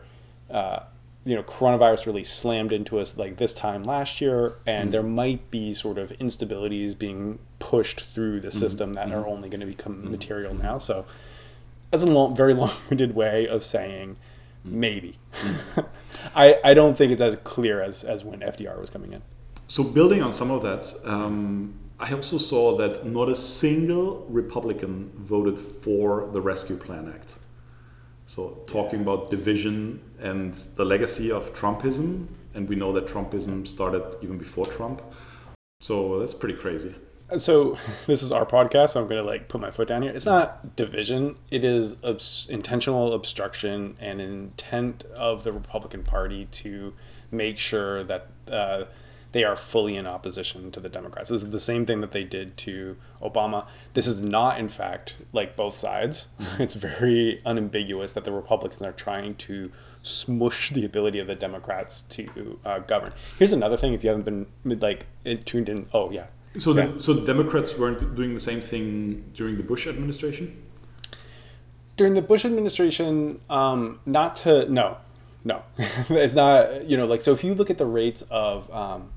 uh, 0.49 0.79
you 1.25 1.36
know 1.36 1.43
coronavirus 1.43 2.05
really 2.05 2.23
slammed 2.23 2.71
into 2.71 2.97
us 2.97 3.17
like 3.17 3.38
this 3.38 3.53
time 3.53 3.84
last 3.84 4.21
year, 4.21 4.53
and 4.65 4.89
mm 4.89 4.91
there 4.95 5.03
might 5.03 5.51
be 5.51 5.73
sort 5.73 5.97
of 5.97 6.12
instabilities 6.19 6.97
being 6.97 7.38
pushed 7.60 8.05
through 8.13 8.39
the 8.39 8.51
system 8.51 8.91
mm 8.91 8.95
that 8.95 9.12
are 9.12 9.27
only 9.27 9.49
going 9.49 9.60
to 9.60 9.65
become 9.65 10.03
mm 10.03 10.10
material 10.10 10.53
now. 10.53 10.77
So 10.77 11.05
that's 11.91 12.03
a 12.03 12.08
long, 12.08 12.36
very 12.36 12.53
long-winded 12.63 13.13
way 13.13 13.47
of 13.47 13.62
saying 13.63 14.15
maybe. 14.63 15.17
I 16.36 16.60
I 16.63 16.73
don't 16.73 16.95
think 16.95 17.12
it's 17.12 17.21
as 17.21 17.36
clear 17.43 17.81
as 17.81 18.03
as 18.03 18.23
when 18.23 18.39
FDR 18.39 18.79
was 18.79 18.89
coming 18.89 19.12
in. 19.12 19.21
So 19.67 19.84
building 19.84 20.21
on 20.21 20.31
some 20.31 20.51
of 20.51 20.62
that. 20.62 20.93
Um, 21.03 21.73
I 21.99 22.12
also 22.12 22.38
saw 22.38 22.75
that 22.77 23.05
not 23.05 23.29
a 23.29 23.36
single 23.36 24.25
Republican 24.27 25.12
voted 25.15 25.58
for 25.58 26.29
the 26.34 26.41
Rescue 26.41 26.75
Plan 26.75 27.12
Act. 27.13 27.39
So, 28.27 28.58
talking 28.67 29.01
about 29.01 29.29
division 29.29 30.01
and 30.19 30.53
the 30.53 30.84
legacy 30.84 31.31
of 31.31 31.53
Trumpism, 31.53 32.27
and 32.53 32.67
we 32.67 32.75
know 32.75 32.91
that 32.93 33.05
Trumpism 33.05 33.65
started 33.67 34.03
even 34.21 34.38
before 34.38 34.65
Trump. 34.65 35.01
So, 35.79 36.19
that's 36.19 36.34
pretty 36.34 36.55
crazy. 36.55 36.95
So, 37.38 37.77
this 38.08 38.23
is 38.23 38.31
our 38.31 38.45
podcast, 38.45 38.89
so 38.91 39.01
I'm 39.01 39.08
going 39.08 39.23
to 39.23 39.29
like 39.29 39.47
put 39.47 39.62
my 39.62 39.71
foot 39.71 39.88
down 39.88 40.01
here. 40.01 40.12
It's 40.12 40.25
not 40.25 40.75
division, 40.75 41.38
it 41.51 41.63
is 41.63 41.95
obs- 42.03 42.47
intentional 42.49 43.13
obstruction 43.13 43.95
and 43.99 44.19
intent 44.19 45.05
of 45.15 45.43
the 45.43 45.53
Republican 45.53 46.03
Party 46.03 46.45
to 46.45 46.93
make 47.31 47.58
sure 47.58 48.03
that. 48.03 48.27
Uh, 48.51 48.86
they 49.36 49.43
are 49.43 49.58
fully 49.58 49.98
in 49.98 50.08
opposition 50.08 50.71
to 50.71 50.80
the 50.80 50.88
Democrats. 50.88 51.30
This 51.30 51.43
is 51.43 51.50
the 51.50 51.60
same 51.60 51.86
thing 51.86 52.00
that 52.00 52.13
they 52.13 52.24
did 52.24 52.56
to 52.60 52.95
Obama. 53.21 53.67
This 53.93 54.08
is 54.08 54.21
not, 54.21 54.62
in 54.62 54.69
fact, 54.69 55.17
like 55.34 55.58
both 55.58 55.76
sides. 55.76 56.30
It's 56.58 56.74
very 56.74 57.41
unambiguous 57.45 58.13
that 58.13 58.24
the 58.24 58.32
Republicans 58.32 58.82
are 58.84 58.93
trying 58.93 59.36
to 59.48 59.74
smush 60.04 60.69
the 60.69 60.86
ability 60.86 61.19
of 61.19 61.28
the 61.28 61.36
Democrats 61.36 62.04
to 62.04 62.58
uh, 62.63 62.80
govern. 62.80 63.12
Here's 63.38 63.52
another 63.52 63.76
thing: 63.76 63.93
if 63.93 64.06
you 64.06 64.10
haven't 64.10 64.24
been 64.24 64.80
like 64.80 65.06
tuned 65.43 65.67
in, 65.67 65.86
oh 65.93 66.10
yeah. 66.12 66.28
So 66.58 66.71
the, 66.71 66.86
yeah. 66.86 66.91
so 66.95 67.12
the 67.12 67.28
Democrats 67.28 67.78
weren't 67.78 68.15
doing 68.15 68.36
the 68.36 68.39
same 68.39 68.62
thing 68.62 69.32
during 69.34 69.58
the 69.58 69.63
Bush 69.63 69.86
administration. 69.86 70.63
During 71.98 72.13
the 72.13 72.21
Bush 72.21 72.45
administration, 72.45 73.41
um, 73.50 74.00
not 74.06 74.38
to 74.43 74.71
no, 74.71 74.95
no, 75.43 75.62
it's 75.78 76.36
not. 76.36 76.88
You 76.89 76.95
know, 76.95 77.06
like 77.06 77.21
so. 77.21 77.34
If 77.34 77.43
you 77.43 77.54
look 77.54 77.69
at 77.69 77.78
the 77.78 77.86
rates 77.86 78.21
of 78.32 78.71
um, 78.71 79.12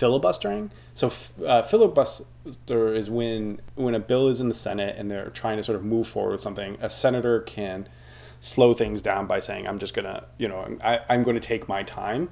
filibustering. 0.00 0.72
So 0.94 1.12
uh, 1.46 1.60
filibuster 1.62 2.94
is 2.94 3.10
when 3.10 3.60
when 3.74 3.94
a 3.94 4.00
bill 4.00 4.28
is 4.28 4.40
in 4.40 4.48
the 4.48 4.54
Senate 4.54 4.96
and 4.98 5.10
they're 5.10 5.28
trying 5.28 5.58
to 5.58 5.62
sort 5.62 5.76
of 5.76 5.84
move 5.84 6.08
forward 6.08 6.32
with 6.32 6.40
something. 6.40 6.78
A 6.80 6.88
senator 6.88 7.40
can 7.40 7.86
slow 8.40 8.72
things 8.72 9.02
down 9.02 9.26
by 9.26 9.40
saying, 9.40 9.68
"I'm 9.68 9.78
just 9.78 9.92
gonna, 9.92 10.24
you 10.38 10.48
know, 10.48 10.78
I, 10.82 11.00
I'm 11.10 11.22
going 11.22 11.36
to 11.36 11.46
take 11.46 11.68
my 11.68 11.82
time." 11.82 12.30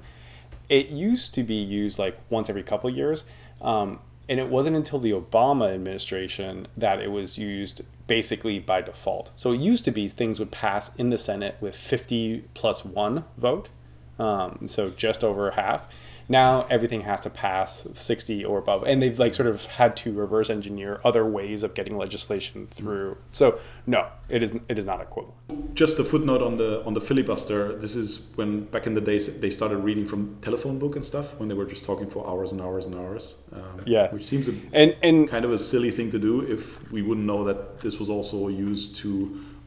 It 0.67 0.89
used 0.89 1.35
to 1.35 1.43
be 1.43 1.55
used 1.55 1.99
like 1.99 2.17
once 2.31 2.49
every 2.49 2.63
couple 2.63 2.89
years, 2.89 3.25
um, 3.61 3.99
and 4.27 4.39
it 4.39 4.49
wasn't 4.49 4.75
until 4.75 4.99
the 4.99 5.11
Obama 5.11 5.71
administration 5.71 6.67
that 6.75 6.99
it 6.99 7.11
was 7.11 7.37
used 7.37 7.83
basically 8.07 8.57
by 8.57 8.81
default. 8.81 9.29
So 9.35 9.51
it 9.51 9.59
used 9.59 9.85
to 9.85 9.91
be 9.91 10.07
things 10.07 10.39
would 10.39 10.51
pass 10.51 10.89
in 10.95 11.11
the 11.11 11.17
Senate 11.17 11.55
with 11.61 11.75
50 11.75 12.45
plus 12.55 12.83
one 12.83 13.25
vote, 13.37 13.69
um, 14.17 14.67
so 14.67 14.89
just 14.89 15.23
over 15.23 15.51
half 15.51 15.87
now 16.29 16.65
everything 16.69 17.01
has 17.01 17.21
to 17.21 17.29
pass 17.29 17.85
60 17.93 18.45
or 18.45 18.59
above 18.59 18.83
and 18.83 19.01
they've 19.01 19.17
like 19.17 19.33
sort 19.33 19.47
of 19.47 19.65
had 19.65 19.97
to 19.97 20.13
reverse 20.13 20.49
engineer 20.49 21.01
other 21.03 21.25
ways 21.25 21.63
of 21.63 21.73
getting 21.73 21.97
legislation 21.97 22.67
through. 22.75 23.17
So 23.31 23.59
no 23.95 24.01
it 24.29 24.41
is 24.45 24.51
it 24.71 24.77
is 24.81 24.85
not 24.85 24.99
equivalent 25.01 25.35
just 25.73 25.99
a 26.03 26.05
footnote 26.11 26.41
on 26.49 26.57
the 26.61 26.71
on 26.87 26.93
the 26.93 27.03
filibuster 27.09 27.59
this 27.83 27.95
is 27.95 28.31
when 28.35 28.49
back 28.75 28.85
in 28.89 28.93
the 28.99 29.05
days 29.09 29.39
they 29.43 29.51
started 29.59 29.77
reading 29.89 30.05
from 30.11 30.21
telephone 30.47 30.77
book 30.83 30.95
and 30.95 31.05
stuff 31.11 31.27
when 31.39 31.47
they 31.49 31.55
were 31.55 31.69
just 31.73 31.83
talking 31.89 32.09
for 32.09 32.27
hours 32.31 32.51
and 32.53 32.61
hours 32.61 32.85
and 32.85 32.95
hours 32.95 33.23
um, 33.53 33.81
yeah 33.85 34.05
which 34.15 34.25
seems 34.25 34.47
a, 34.47 34.53
and 34.73 34.95
and 35.01 35.29
kind 35.29 35.45
of 35.45 35.51
a 35.51 35.57
silly 35.57 35.91
thing 35.91 36.09
to 36.11 36.19
do 36.19 36.33
if 36.55 36.91
we 36.91 37.01
wouldn't 37.01 37.25
know 37.25 37.43
that 37.43 37.79
this 37.79 37.99
was 37.99 38.09
also 38.09 38.47
used 38.47 38.95
to 38.95 39.13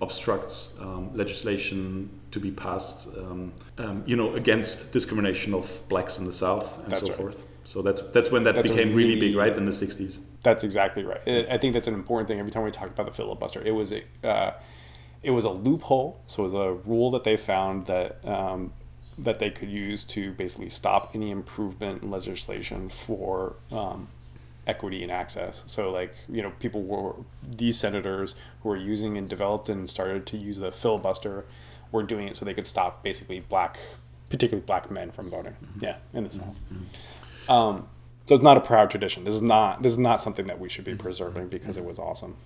obstruct 0.03 0.53
um, 0.81 1.11
legislation 1.15 2.11
to 2.33 2.41
be 2.41 2.51
passed, 2.51 3.09
um, 3.17 3.53
um, 3.79 4.03
you 4.05 4.17
know, 4.17 4.35
against 4.35 4.93
discrimination 4.93 5.55
of 5.55 5.81
blacks 5.89 6.19
in 6.19 6.27
the 6.27 6.33
South 6.33 6.83
and 6.83 6.91
that's 6.91 7.03
so 7.03 7.09
right. 7.09 7.17
forth. 7.17 7.45
So 7.65 7.81
that's 7.81 8.03
that's 8.11 8.31
when 8.31 8.43
that 8.45 8.57
that's 8.57 8.69
became 8.69 8.89
really, 8.89 9.15
really, 9.15 9.21
big, 9.29 9.37
right, 9.37 9.57
in 9.57 9.65
the 9.65 9.71
'60s. 9.71 10.19
That's 10.43 10.65
exactly 10.65 11.05
right. 11.05 11.21
I 11.27 11.59
think 11.59 11.75
that's 11.75 11.87
an 11.87 11.95
important 11.95 12.29
thing. 12.29 12.39
Every 12.39 12.51
time 12.51 12.65
we 12.65 12.71
talk 12.71 12.89
about 12.89 13.07
the 13.07 13.13
filibuster, 13.13 13.63
it 13.63 13.71
was 13.71 13.93
a 13.93 14.03
uh, 14.25 14.55
it 15.23 15.31
was 15.31 15.45
a 15.45 15.51
loophole. 15.51 16.21
So 16.27 16.43
it 16.43 16.53
was 16.53 16.55
a 16.55 16.73
rule 16.89 17.11
that 17.13 17.25
they 17.25 17.37
found 17.37 17.87
that 17.87 18.27
um, 18.27 18.73
that 19.19 19.39
they 19.39 19.51
could 19.51 19.69
use 19.69 20.05
to 20.05 20.33
basically 20.33 20.69
stop 20.69 21.13
any 21.15 21.31
improvement 21.31 22.03
in 22.03 22.11
legislation 22.11 22.89
for 22.89 23.55
um, 23.71 24.09
equity 24.67 25.03
and 25.03 25.13
access. 25.13 25.63
So 25.67 25.91
like 25.91 26.15
you 26.29 26.43
know 26.43 26.51
people 26.59 26.83
were 26.83 27.15
these 27.57 27.79
senators 27.79 28.35
who 28.63 28.71
were 28.71 28.77
using 28.77 29.17
and 29.17 29.29
developed 29.29 29.69
and 29.69 29.89
started 29.89 30.27
to 30.27 30.37
use 30.37 30.57
the 30.59 30.73
filibuster 30.73 31.45
were 31.93 32.03
doing 32.03 32.27
it 32.27 32.37
so 32.37 32.45
they 32.45 32.55
could 32.55 32.67
stop 32.67 33.03
basically 33.03 33.41
black, 33.41 33.79
particularly 34.29 34.65
black 34.65 34.91
men 34.91 35.11
from 35.13 35.31
voting. 35.31 35.53
Mm-hmm. 35.53 35.85
Yeah, 35.85 35.97
in 36.15 36.25
the. 36.25 36.31
South. 36.31 36.59
Mm-hmm. 36.73 37.53
Um, 37.53 37.89
so 38.27 38.35
it's 38.35 38.45
not 38.45 38.57
a 38.57 38.61
proud 38.61 38.91
tradition. 38.91 39.25
This 39.25 39.35
is 39.35 39.43
not 39.43 39.83
this 39.83 39.93
is 39.93 39.99
not 39.99 40.21
something 40.21 40.47
that 40.47 40.61
we 40.61 40.69
should 40.69 40.85
be 40.85 40.93
mm-hmm. 40.93 41.01
preserving 41.01 41.49
because 41.49 41.77
it 41.77 41.85
was 41.85 41.99
awesome. 41.99 42.37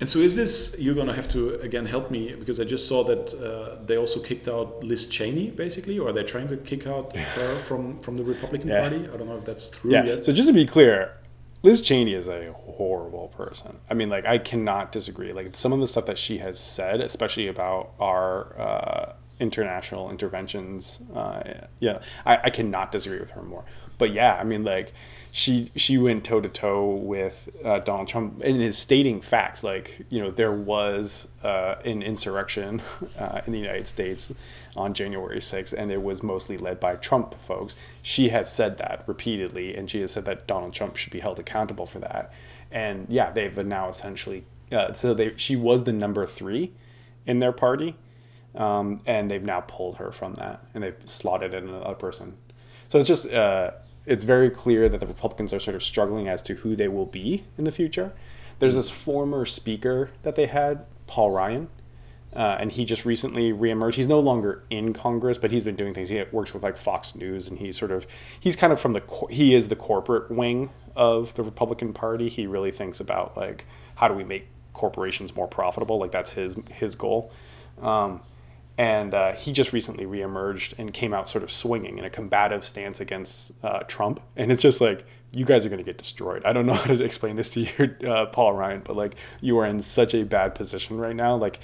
And 0.00 0.08
so, 0.08 0.20
is 0.20 0.36
this 0.36 0.76
you're 0.78 0.94
gonna 0.94 1.14
have 1.14 1.28
to 1.30 1.54
again 1.54 1.86
help 1.86 2.10
me 2.10 2.34
because 2.34 2.60
I 2.60 2.64
just 2.64 2.86
saw 2.86 3.02
that 3.04 3.34
uh, 3.34 3.84
they 3.84 3.96
also 3.96 4.20
kicked 4.20 4.46
out 4.46 4.84
Liz 4.84 5.08
Cheney, 5.08 5.50
basically, 5.50 5.98
or 5.98 6.12
they're 6.12 6.22
trying 6.22 6.48
to 6.48 6.56
kick 6.56 6.86
out 6.86 7.14
her 7.16 7.56
from 7.56 7.98
from 8.00 8.16
the 8.16 8.24
Republican 8.24 8.68
yeah. 8.68 8.80
Party. 8.80 9.08
I 9.12 9.16
don't 9.16 9.26
know 9.26 9.38
if 9.38 9.44
that's 9.44 9.70
true 9.70 9.90
yeah. 9.90 10.04
yet. 10.04 10.24
So 10.24 10.32
just 10.32 10.48
to 10.48 10.54
be 10.54 10.66
clear, 10.66 11.18
Liz 11.62 11.82
Cheney 11.82 12.14
is 12.14 12.28
a 12.28 12.52
horrible 12.52 13.28
person. 13.28 13.78
I 13.90 13.94
mean, 13.94 14.08
like, 14.08 14.24
I 14.24 14.38
cannot 14.38 14.92
disagree. 14.92 15.32
Like, 15.32 15.56
some 15.56 15.72
of 15.72 15.80
the 15.80 15.88
stuff 15.88 16.06
that 16.06 16.18
she 16.18 16.38
has 16.38 16.60
said, 16.60 17.00
especially 17.00 17.48
about 17.48 17.94
our 17.98 18.60
uh, 18.60 19.12
international 19.40 20.10
interventions, 20.10 21.00
uh, 21.14 21.66
yeah, 21.80 22.00
I, 22.26 22.38
I 22.44 22.50
cannot 22.50 22.92
disagree 22.92 23.20
with 23.20 23.30
her 23.32 23.42
more. 23.42 23.64
But 23.98 24.12
yeah, 24.12 24.34
I 24.34 24.44
mean, 24.44 24.64
like, 24.64 24.92
she 25.30 25.70
she 25.76 25.98
went 25.98 26.24
toe 26.24 26.40
to 26.40 26.48
toe 26.48 26.94
with 26.94 27.48
uh, 27.64 27.80
Donald 27.80 28.08
Trump 28.08 28.40
and 28.42 28.62
is 28.62 28.78
stating 28.78 29.20
facts 29.20 29.62
like 29.62 30.06
you 30.10 30.20
know 30.20 30.30
there 30.30 30.52
was 30.52 31.28
uh, 31.42 31.76
an 31.84 32.02
insurrection 32.02 32.82
uh, 33.18 33.42
in 33.46 33.52
the 33.52 33.58
United 33.58 33.86
States 33.86 34.32
on 34.76 34.94
January 34.94 35.38
6th 35.38 35.72
and 35.72 35.90
it 35.90 36.02
was 36.02 36.22
mostly 36.22 36.56
led 36.56 36.80
by 36.80 36.96
Trump 36.96 37.38
folks. 37.40 37.76
She 38.02 38.30
has 38.30 38.52
said 38.52 38.78
that 38.78 39.04
repeatedly 39.06 39.76
and 39.76 39.90
she 39.90 40.00
has 40.00 40.12
said 40.12 40.24
that 40.24 40.46
Donald 40.46 40.72
Trump 40.72 40.96
should 40.96 41.12
be 41.12 41.20
held 41.20 41.38
accountable 41.38 41.86
for 41.86 41.98
that. 41.98 42.32
And 42.70 43.06
yeah, 43.08 43.30
they've 43.30 43.56
now 43.66 43.88
essentially 43.88 44.44
uh, 44.72 44.92
so 44.92 45.14
they 45.14 45.34
she 45.36 45.56
was 45.56 45.84
the 45.84 45.92
number 45.92 46.26
three 46.26 46.72
in 47.26 47.40
their 47.40 47.52
party 47.52 47.96
um, 48.58 49.00
and 49.06 49.30
they've 49.30 49.42
now 49.42 49.60
pulled 49.60 49.96
her 49.96 50.12
from 50.12 50.34
that, 50.34 50.62
and 50.74 50.82
they've 50.84 50.96
slotted 51.04 51.54
in 51.54 51.68
another 51.68 51.94
person. 51.94 52.36
So 52.88 52.98
it's 52.98 53.08
just 53.08 53.30
uh, 53.30 53.70
it's 54.04 54.24
very 54.24 54.50
clear 54.50 54.88
that 54.88 55.00
the 55.00 55.06
Republicans 55.06 55.54
are 55.54 55.60
sort 55.60 55.76
of 55.76 55.82
struggling 55.82 56.28
as 56.28 56.42
to 56.42 56.54
who 56.54 56.76
they 56.76 56.88
will 56.88 57.06
be 57.06 57.44
in 57.56 57.64
the 57.64 57.72
future. 57.72 58.12
There's 58.58 58.74
this 58.74 58.90
former 58.90 59.46
speaker 59.46 60.10
that 60.24 60.34
they 60.34 60.46
had, 60.46 60.84
Paul 61.06 61.30
Ryan, 61.30 61.68
uh, 62.34 62.56
and 62.58 62.72
he 62.72 62.84
just 62.84 63.04
recently 63.04 63.52
reemerged. 63.52 63.94
He's 63.94 64.08
no 64.08 64.18
longer 64.18 64.64
in 64.70 64.92
Congress, 64.92 65.38
but 65.38 65.52
he's 65.52 65.62
been 65.62 65.76
doing 65.76 65.94
things. 65.94 66.08
He 66.08 66.22
works 66.32 66.52
with 66.52 66.64
like 66.64 66.76
Fox 66.76 67.14
News, 67.14 67.46
and 67.46 67.58
he's 67.58 67.78
sort 67.78 67.92
of 67.92 68.06
he's 68.40 68.56
kind 68.56 68.72
of 68.72 68.80
from 68.80 68.92
the 68.92 69.02
cor- 69.02 69.30
he 69.30 69.54
is 69.54 69.68
the 69.68 69.76
corporate 69.76 70.30
wing 70.30 70.70
of 70.96 71.32
the 71.34 71.44
Republican 71.44 71.92
Party. 71.92 72.28
He 72.28 72.48
really 72.48 72.72
thinks 72.72 72.98
about 72.98 73.36
like 73.36 73.66
how 73.94 74.08
do 74.08 74.14
we 74.14 74.24
make 74.24 74.48
corporations 74.72 75.36
more 75.36 75.46
profitable. 75.46 75.98
Like 75.98 76.10
that's 76.10 76.32
his 76.32 76.56
his 76.72 76.96
goal. 76.96 77.30
Um, 77.80 78.20
and 78.78 79.12
uh, 79.12 79.32
he 79.32 79.50
just 79.50 79.72
recently 79.72 80.06
reemerged 80.06 80.78
and 80.78 80.94
came 80.94 81.12
out 81.12 81.28
sort 81.28 81.42
of 81.42 81.50
swinging 81.50 81.98
in 81.98 82.04
a 82.04 82.10
combative 82.10 82.64
stance 82.64 83.00
against 83.00 83.52
uh, 83.64 83.80
Trump. 83.80 84.20
And 84.36 84.52
it's 84.52 84.62
just 84.62 84.80
like 84.80 85.04
you 85.32 85.44
guys 85.44 85.66
are 85.66 85.68
going 85.68 85.78
to 85.78 85.84
get 85.84 85.98
destroyed. 85.98 86.44
I 86.44 86.52
don't 86.52 86.64
know 86.64 86.72
how 86.74 86.94
to 86.94 87.04
explain 87.04 87.34
this 87.34 87.48
to 87.50 87.60
you, 87.62 88.08
uh, 88.08 88.26
Paul 88.26 88.52
Ryan, 88.52 88.82
but 88.84 88.96
like 88.96 89.16
you 89.40 89.58
are 89.58 89.66
in 89.66 89.80
such 89.80 90.14
a 90.14 90.24
bad 90.24 90.54
position 90.54 90.96
right 90.96 91.16
now. 91.16 91.34
Like 91.34 91.58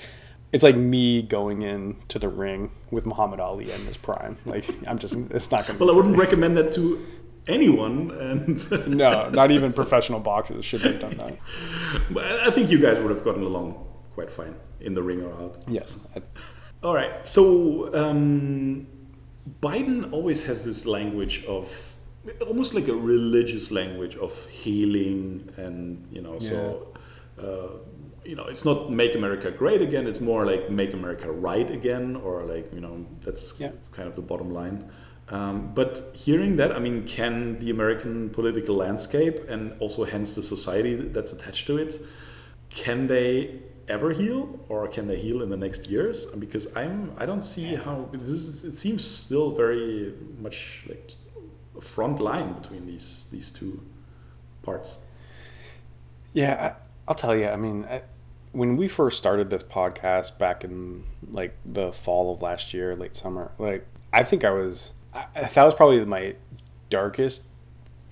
it's 0.53 0.65
like 0.65 0.77
me 0.77 1.23
going 1.23 1.63
into 1.63 2.19
the 2.19 2.29
ring 2.29 2.73
with 2.91 3.07
Muhammad 3.07 3.39
Ali 3.39 3.71
in 3.71 3.87
his 3.87 3.97
prime. 3.97 4.37
Like 4.45 4.69
I'm 4.89 4.99
just, 4.99 5.15
it's 5.15 5.53
not 5.53 5.69
going 5.69 5.79
to. 5.79 5.85
Well, 5.85 5.95
I 5.95 5.97
wouldn't 5.97 6.17
recommend 6.17 6.57
that 6.57 6.73
to 6.73 7.07
anyone 7.47 8.11
and 8.11 8.71
no 8.89 9.29
not 9.29 9.51
even 9.51 9.71
professional 9.71 10.19
boxers 10.19 10.65
should 10.65 10.81
have 10.81 10.99
done 10.99 11.15
that 11.19 11.37
but 12.11 12.25
i 12.25 12.51
think 12.51 12.71
you 12.71 12.79
guys 12.79 12.99
would 12.99 13.11
have 13.11 13.23
gotten 13.23 13.43
along 13.43 13.87
quite 14.15 14.33
fine 14.33 14.55
in 14.81 14.95
the 14.95 15.03
ring 15.03 15.21
or 15.21 15.31
out 15.35 15.63
yes 15.69 15.99
all 16.85 16.95
right. 16.95 17.27
So 17.27 17.93
um, 17.95 18.87
Biden 19.63 20.13
always 20.13 20.45
has 20.45 20.65
this 20.65 20.87
language 20.87 21.45
of 21.47 21.95
almost 22.47 22.75
like 22.75 22.89
a 22.89 22.95
religious 22.95 23.71
language 23.71 24.17
of 24.17 24.47
healing, 24.47 25.49
and 25.57 26.07
you 26.13 26.21
know, 26.21 26.35
yeah. 26.35 26.49
so. 26.49 26.89
Uh, 27.37 27.69
you 28.25 28.35
know, 28.35 28.45
it's 28.45 28.65
not 28.65 28.91
make 28.91 29.15
America 29.15 29.51
great 29.51 29.83
again. 29.83 30.07
It's 30.07 30.21
more 30.21 30.47
like 30.47 30.71
make 30.71 30.95
America 30.95 31.31
right 31.31 31.71
again, 31.71 32.17
or 32.17 32.43
like 32.45 32.73
you 32.73 32.81
know, 32.81 33.05
that's 33.23 33.55
yeah. 33.59 33.73
kind 33.93 34.09
of 34.09 34.17
the 34.17 34.23
bottom 34.23 34.51
line. 34.51 34.91
Um, 35.29 35.73
but 35.75 36.01
hearing 36.15 36.57
that, 36.57 36.73
I 36.73 36.79
mean, 36.79 37.07
can 37.07 37.59
the 37.59 37.71
American 37.71 38.31
political 38.31 38.77
landscape 38.77 39.47
and 39.49 39.73
also 39.79 40.05
hence 40.05 40.35
the 40.35 40.43
society 40.43 40.95
that's 40.95 41.33
attached 41.33 41.67
to 41.67 41.77
it, 41.77 42.01
can 42.71 43.07
they 43.07 43.61
ever 43.89 44.13
heal 44.13 44.59
or 44.69 44.87
can 44.89 45.07
they 45.07 45.17
heal 45.17 45.43
in 45.43 45.51
the 45.51 45.57
next 45.57 45.89
years? 45.89 46.27
Because 46.27 46.67
i'm 46.77 47.13
i 47.19 47.27
don't 47.27 47.43
see 47.43 47.75
how 47.75 48.09
this 48.13 48.29
is 48.29 48.65
it 48.65 48.73
seems 48.73 49.05
still 49.05 49.51
very 49.53 50.15
much 50.41 50.85
like 50.89 51.13
a 51.77 51.81
front 51.81 52.21
line 52.21 52.53
between 52.55 52.87
these 52.87 53.27
these 53.31 53.51
two 53.51 53.81
parts. 54.63 54.99
Yeah 56.33 56.75
I, 57.07 57.11
will 57.11 57.15
tell 57.15 57.37
you 57.37 57.49
i 57.49 57.57
mean 57.57 57.85
I, 57.85 58.03
when 58.53 58.77
we 58.77 58.89
first 58.89 59.19
started 59.19 59.51
this 59.51 59.63
podcast 59.63 60.39
back 60.39 60.65
in 60.65 61.05
like 61.31 61.57
the 61.65 61.93
fall 61.93 62.33
of 62.33 62.43
last 62.43 62.73
year 62.73 62.97
late 62.97 63.17
summer 63.17 63.53
like 63.59 63.87
i 64.13 64.23
think 64.23 64.45
i 64.45 64.51
was 64.51 64.93
I, 65.13 65.27
that 65.35 65.65
was 65.65 65.75
probably 65.75 66.05
my 66.05 66.35
darkest 66.91 67.43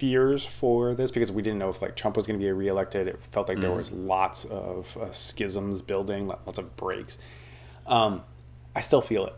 fears 0.02 0.44
for 0.44 0.96
this 0.96 1.12
because 1.12 1.30
we 1.30 1.42
didn't 1.42 1.60
know 1.60 1.68
if 1.68 1.80
like 1.80 1.94
Trump 1.94 2.16
was 2.16 2.26
going 2.26 2.36
to 2.36 2.44
be 2.44 2.50
reelected. 2.50 3.06
It 3.06 3.22
felt 3.22 3.46
like 3.46 3.58
mm. 3.58 3.60
there 3.60 3.70
was 3.70 3.92
lots 3.92 4.44
of 4.46 4.96
uh, 4.96 5.12
schisms 5.12 5.80
building, 5.80 6.26
lots 6.26 6.58
of 6.58 6.74
breaks. 6.74 7.18
Um, 7.86 8.24
I 8.74 8.80
still 8.80 9.00
feel 9.00 9.28
it. 9.28 9.34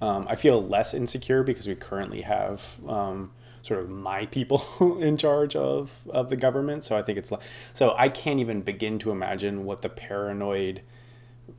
Um, 0.00 0.26
I 0.26 0.36
feel 0.36 0.66
less 0.66 0.94
insecure 0.94 1.42
because 1.42 1.66
we 1.66 1.74
currently 1.74 2.22
have 2.22 2.64
um, 2.88 3.32
sort 3.60 3.80
of 3.80 3.90
my 3.90 4.24
people 4.24 4.64
in 5.02 5.18
charge 5.18 5.54
of 5.54 5.92
of 6.08 6.30
the 6.30 6.36
government. 6.36 6.82
So 6.82 6.96
I 6.96 7.02
think 7.02 7.18
it's 7.18 7.30
so 7.74 7.94
I 7.98 8.08
can't 8.08 8.40
even 8.40 8.62
begin 8.62 8.98
to 9.00 9.10
imagine 9.10 9.66
what 9.66 9.82
the 9.82 9.90
paranoid 9.90 10.80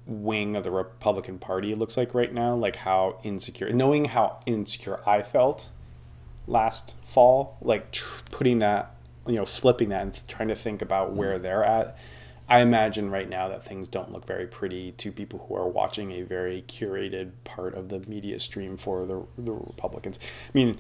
wing 0.08 0.56
of 0.56 0.64
the 0.64 0.72
Republican 0.72 1.38
Party 1.38 1.76
looks 1.76 1.96
like 1.96 2.16
right 2.16 2.34
now. 2.34 2.56
Like 2.56 2.78
how 2.78 3.20
insecure, 3.22 3.72
knowing 3.72 4.06
how 4.06 4.40
insecure 4.48 5.00
I 5.06 5.22
felt 5.22 5.70
last 6.50 6.96
fall, 7.06 7.58
like 7.62 7.92
tr- 7.92 8.24
putting 8.32 8.60
that, 8.60 8.96
you 9.28 9.36
know, 9.36 9.46
flipping 9.46 9.90
that 9.90 10.02
and 10.02 10.28
trying 10.28 10.50
to 10.50 10.56
think 10.56 10.82
about 10.82 11.14
where 11.14 11.38
mm. 11.38 11.44
they're 11.44 11.64
at. 11.64 11.98
I 12.50 12.62
imagine 12.62 13.12
right 13.12 13.30
now 13.30 13.48
that 13.50 13.64
things 13.64 13.88
don't 13.88 14.12
look 14.12 14.26
very 14.26 14.48
pretty 14.48 14.94
to 14.94 15.12
people 15.12 15.46
who 15.48 15.56
are 15.56 15.68
watching 15.68 16.12
a 16.14 16.24
very 16.24 16.64
curated 16.68 17.32
part 17.44 17.76
of 17.76 17.90
the 17.90 18.00
media 18.10 18.40
stream 18.40 18.76
for 18.76 19.06
the, 19.06 19.24
the 19.38 19.52
Republicans. 19.52 20.18
I 20.24 20.58
mean, 20.58 20.80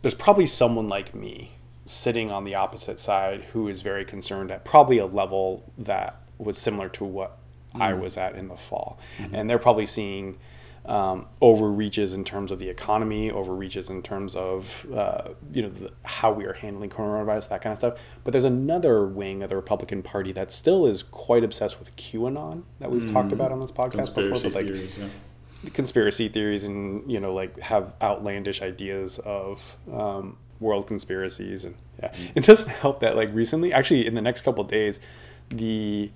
there's 0.00 0.14
probably 0.14 0.46
someone 0.46 0.88
like 0.88 1.14
me 1.14 1.52
sitting 1.84 2.30
on 2.30 2.44
the 2.44 2.54
opposite 2.54 2.98
side 2.98 3.42
who 3.52 3.68
is 3.68 3.82
very 3.82 4.06
concerned 4.06 4.50
at 4.50 4.64
probably 4.64 4.98
a 4.98 5.06
level 5.06 5.70
that 5.76 6.22
was 6.38 6.56
similar 6.56 6.88
to 6.88 7.04
what 7.04 7.38
mm. 7.74 7.82
I 7.82 7.92
was 7.92 8.16
at 8.16 8.34
in 8.34 8.48
the 8.48 8.56
fall. 8.56 8.98
Mm-hmm. 9.18 9.34
And 9.34 9.50
they're 9.50 9.58
probably 9.58 9.86
seeing 9.86 10.38
um, 10.86 11.26
overreaches 11.40 12.12
in 12.12 12.24
terms 12.24 12.52
of 12.52 12.58
the 12.58 12.68
economy, 12.68 13.30
overreaches 13.30 13.90
in 13.90 14.02
terms 14.02 14.36
of 14.36 14.86
uh, 14.94 15.30
you 15.52 15.62
know 15.62 15.68
the, 15.68 15.92
how 16.04 16.32
we 16.32 16.44
are 16.44 16.52
handling 16.52 16.90
coronavirus, 16.90 17.48
that 17.48 17.62
kind 17.62 17.72
of 17.72 17.78
stuff. 17.78 17.98
But 18.24 18.32
there's 18.32 18.44
another 18.44 19.04
wing 19.04 19.42
of 19.42 19.50
the 19.50 19.56
Republican 19.56 20.02
Party 20.02 20.32
that 20.32 20.52
still 20.52 20.86
is 20.86 21.02
quite 21.02 21.44
obsessed 21.44 21.78
with 21.78 21.94
QAnon 21.96 22.62
that 22.78 22.90
we've 22.90 23.02
mm. 23.02 23.12
talked 23.12 23.32
about 23.32 23.52
on 23.52 23.60
this 23.60 23.72
podcast 23.72 23.92
conspiracy 23.92 24.48
before. 24.48 24.50
But 24.50 24.54
like 24.54 24.74
theories, 24.74 24.98
yeah. 24.98 25.70
conspiracy 25.70 26.28
theories 26.28 26.64
and 26.64 27.10
you 27.10 27.20
know 27.20 27.34
like 27.34 27.58
have 27.60 27.92
outlandish 28.00 28.62
ideas 28.62 29.18
of 29.18 29.76
um, 29.92 30.36
world 30.60 30.86
conspiracies 30.86 31.64
and 31.64 31.74
yeah, 32.00 32.08
mm. 32.10 32.30
it 32.34 32.44
doesn't 32.44 32.70
help 32.70 33.00
that 33.00 33.16
like 33.16 33.32
recently, 33.32 33.72
actually 33.72 34.06
in 34.06 34.14
the 34.14 34.22
next 34.22 34.42
couple 34.42 34.62
days, 34.64 35.00
the 35.48 36.10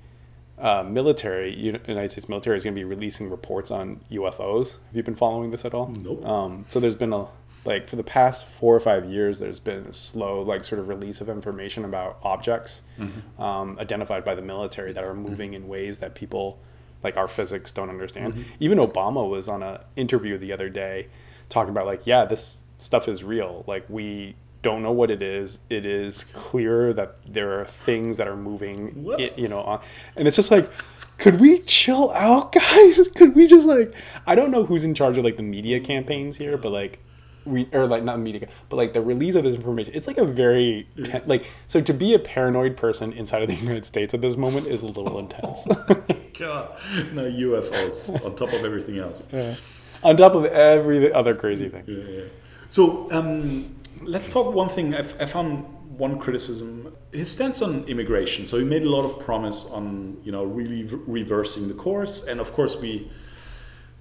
uh, 0.61 0.83
military, 0.83 1.55
United 1.55 2.11
States 2.11 2.29
military, 2.29 2.57
is 2.57 2.65
going 2.65 2.75
to 2.75 2.79
be 2.79 2.85
releasing 2.85 3.31
reports 3.31 3.71
on 3.71 4.01
UFOs. 4.11 4.73
Have 4.73 4.97
you 4.97 5.03
been 5.03 5.15
following 5.15 5.51
this 5.51 5.65
at 5.65 5.75
all? 5.75 5.89
Nope. 5.89 6.25
Um, 6.25 6.65
so 6.69 6.81
there's 6.81 6.95
been 6.95 7.13
a 7.13 7.27
like 7.65 7.89
for 7.89 7.97
the 7.97 8.05
past 8.05 8.47
four 8.47 8.75
or 8.75 8.81
five 8.81 9.05
years, 9.05 9.39
there's 9.39 9.61
been 9.61 9.87
a 9.87 9.93
slow 9.93 10.43
like 10.43 10.65
sort 10.65 10.81
of 10.81 10.89
release 10.89 11.21
of 11.21 11.29
information 11.29 11.85
about 11.85 12.19
objects 12.23 12.83
mm-hmm. 12.99 13.43
um, 13.43 13.79
identified 13.79 14.25
by 14.25 14.35
the 14.35 14.43
military 14.43 14.93
that 14.93 15.05
are 15.05 15.13
mm-hmm. 15.13 15.29
moving 15.29 15.51
mm-hmm. 15.51 15.65
in 15.65 15.69
ways 15.69 15.99
that 15.99 16.15
people 16.15 16.59
like 17.03 17.17
our 17.17 17.29
physics 17.29 17.73
don't 17.73 17.91
understand. 17.91 18.35
Mm-hmm. 18.35 18.53
Even 18.61 18.79
Obama 18.79 19.29
was 19.29 19.49
on 19.49 19.63
an 19.63 19.79
interview 19.97 20.39
the 20.39 20.53
other 20.53 20.69
day 20.69 21.09
talking 21.49 21.71
about 21.71 21.87
like, 21.87 22.07
yeah, 22.07 22.25
this 22.25 22.63
stuff 22.79 23.09
is 23.09 23.23
real. 23.23 23.65
Like 23.67 23.85
we 23.89 24.37
don't 24.63 24.83
know 24.83 24.93
what 24.93 25.11
it 25.11 25.23
is. 25.23 25.59
It 25.71 25.87
is 25.87 26.25
clear 26.33 26.93
that 26.93 27.17
there 27.27 27.61
are 27.61 27.65
things 27.65 28.17
that 28.19 28.29
are 28.29 28.37
moving, 28.37 29.07
it, 29.19 29.39
you 29.39 29.49
know, 29.49 29.61
on, 29.61 29.81
and 30.17 30.29
it's 30.29 30.37
just 30.37 30.51
like, 30.51 30.71
could 31.19 31.41
we 31.41 31.61
chill 31.61 32.11
out, 32.13 32.53
guys? 32.53 33.09
Could 33.09 33.35
we 33.35 33.47
just 33.47 33.67
like, 33.67 33.95
I 34.27 34.35
don't 34.35 34.51
know 34.51 34.65
who's 34.65 34.85
in 34.85 34.95
charge 34.95 35.17
of 35.17 35.25
like 35.25 35.37
the 35.37 35.43
media 35.43 35.81
campaigns 35.81 36.37
here, 36.37 36.57
but 36.57 36.73
like, 36.73 36.99
we 37.47 37.67
or 37.73 37.87
like 37.87 38.03
not 38.03 38.21
media, 38.21 38.49
but 38.69 38.77
like 38.77 38.93
the 38.93 39.01
release 39.01 39.35
of 39.35 39.45
this 39.45 39.55
information, 39.55 39.95
it's 39.95 40.07
like 40.07 40.19
a 40.19 40.27
very 40.27 40.87
ten, 41.05 41.23
like 41.25 41.47
so 41.69 41.81
to 41.81 41.95
be 41.95 42.13
a 42.13 42.19
paranoid 42.19 42.77
person 42.77 43.15
inside 43.15 43.41
of 43.43 43.49
the 43.49 43.55
United 43.67 43.87
States 43.87 44.13
at 44.13 44.21
this 44.21 44.37
moment 44.37 44.67
is 44.67 44.83
a 44.83 44.87
little 44.87 45.19
intense. 45.19 45.65
God, 46.39 46.79
no 47.13 47.23
UFOs 47.31 48.25
on 48.25 48.37
top 48.37 48.53
of 48.53 48.63
everything 48.63 48.99
else. 48.99 49.27
Yeah. 49.33 49.55
On 50.03 50.19
top 50.19 50.35
of 50.35 50.45
every 50.47 51.11
other 51.13 51.35
crazy 51.35 51.71
thing. 51.71 51.85
Yeah, 51.87 52.05
yeah. 52.05 52.25
So. 52.69 53.11
um 53.11 53.77
let's 54.03 54.33
talk 54.33 54.55
one 54.55 54.69
thing. 54.69 54.95
I 54.95 55.03
found 55.03 55.65
one 55.99 56.19
criticism. 56.19 56.95
His 57.13 57.31
stance 57.31 57.63
on 57.63 57.85
immigration. 57.85 58.47
So 58.47 58.59
he 58.59 58.65
made 58.65 58.83
a 58.83 58.91
lot 58.91 59.05
of 59.05 59.21
promise 59.21 59.67
on 59.67 60.19
you 60.25 60.33
know 60.33 60.45
really 60.45 60.85
reversing 61.07 61.69
the 61.69 61.75
course, 61.75 62.27
and 62.27 62.41
of 62.41 62.53
course 62.53 62.77
we 62.77 63.11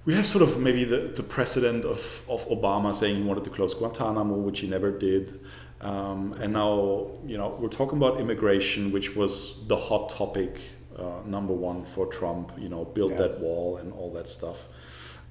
we 0.04 0.14
have 0.14 0.26
sort 0.26 0.42
of 0.42 0.58
maybe 0.58 0.84
the, 0.84 1.12
the 1.14 1.22
precedent 1.22 1.84
of, 1.84 2.22
of 2.28 2.48
Obama 2.48 2.94
saying 2.94 3.16
he 3.16 3.22
wanted 3.22 3.44
to 3.44 3.50
close 3.50 3.74
Guantanamo, 3.74 4.34
which 4.34 4.60
he 4.60 4.66
never 4.66 4.90
did. 4.90 5.40
Um, 5.82 6.32
and 6.40 6.52
now, 6.52 7.10
you 7.26 7.36
know, 7.36 7.56
we're 7.60 7.68
talking 7.68 7.98
about 7.98 8.18
immigration, 8.18 8.92
which 8.92 9.14
was 9.14 9.66
the 9.66 9.76
hot 9.76 10.08
topic, 10.08 10.60
uh, 10.98 11.20
number 11.26 11.52
one 11.52 11.84
for 11.84 12.06
Trump, 12.06 12.52
you 12.58 12.68
know, 12.68 12.84
build 12.84 13.12
yeah. 13.12 13.18
that 13.18 13.40
wall 13.40 13.76
and 13.76 13.92
all 13.92 14.10
that 14.14 14.26
stuff. 14.26 14.68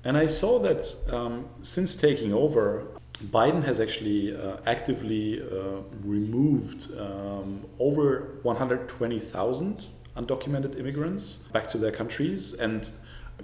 And 0.03 0.15
I 0.15 0.27
saw 0.27 0.59
that 0.59 0.95
um, 1.11 1.49
since 1.61 1.95
taking 1.95 2.31
over, 2.31 2.87
Biden 3.25 3.63
has 3.63 3.79
actually 3.79 4.35
uh, 4.35 4.57
actively 4.65 5.41
uh, 5.41 5.81
removed 6.03 6.97
um, 6.97 7.65
over 7.79 8.39
120,000 8.43 9.89
undocumented 10.15 10.79
immigrants 10.79 11.37
back 11.53 11.67
to 11.69 11.77
their 11.77 11.91
countries. 11.91 12.53
And 12.53 12.89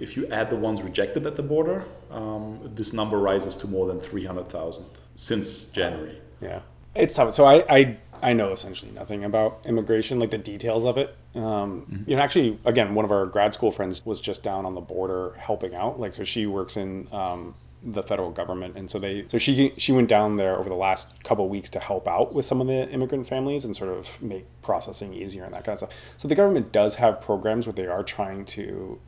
if 0.00 0.16
you 0.16 0.26
add 0.28 0.50
the 0.50 0.56
ones 0.56 0.82
rejected 0.82 1.26
at 1.26 1.36
the 1.36 1.42
border, 1.42 1.84
um, 2.10 2.70
this 2.74 2.92
number 2.92 3.18
rises 3.18 3.56
to 3.56 3.66
more 3.66 3.86
than 3.86 4.00
300,000 4.00 4.84
since 5.14 5.66
January. 5.66 6.20
Yeah. 6.40 6.60
It's 6.94 7.14
tough. 7.14 7.34
So 7.34 7.44
I, 7.44 7.64
I 7.68 7.96
I 8.22 8.32
know 8.32 8.52
essentially 8.52 8.90
nothing 8.92 9.24
about 9.24 9.60
immigration, 9.66 10.18
like 10.18 10.30
the 10.30 10.38
details 10.38 10.84
of 10.84 10.96
it. 10.96 11.14
Um, 11.34 12.04
You 12.06 12.16
know, 12.16 12.22
actually, 12.22 12.58
again, 12.64 12.94
one 12.94 13.04
of 13.04 13.12
our 13.12 13.26
grad 13.26 13.52
school 13.52 13.70
friends 13.70 14.04
was 14.06 14.20
just 14.20 14.42
down 14.42 14.64
on 14.64 14.74
the 14.74 14.80
border 14.80 15.34
helping 15.36 15.74
out. 15.74 16.00
Like, 16.00 16.14
so 16.14 16.24
she 16.24 16.46
works 16.46 16.76
in 16.76 17.08
um, 17.12 17.54
the 17.86 18.02
federal 18.02 18.32
government, 18.32 18.76
and 18.76 18.90
so 18.90 18.98
they, 18.98 19.24
so 19.28 19.38
she 19.38 19.72
she 19.76 19.92
went 19.92 20.08
down 20.08 20.36
there 20.36 20.58
over 20.58 20.68
the 20.68 20.74
last 20.74 21.22
couple 21.22 21.48
weeks 21.48 21.70
to 21.70 21.78
help 21.78 22.08
out 22.08 22.34
with 22.34 22.44
some 22.44 22.60
of 22.60 22.66
the 22.66 22.90
immigrant 22.90 23.28
families 23.28 23.64
and 23.64 23.76
sort 23.76 23.90
of 23.90 24.20
make 24.20 24.44
processing 24.60 25.14
easier 25.14 25.44
and 25.44 25.54
that 25.54 25.64
kind 25.64 25.74
of 25.74 25.78
stuff. 25.78 25.90
So 26.16 26.26
the 26.26 26.34
government 26.34 26.72
does 26.72 26.96
have 26.96 27.20
programs 27.20 27.64
where 27.64 27.72
they 27.72 27.86
are 27.86 28.02
trying 28.02 28.44
to 28.46 28.98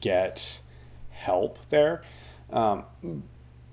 get 0.00 0.60
help 1.10 1.58
there. 1.70 2.02
Um, 2.50 2.84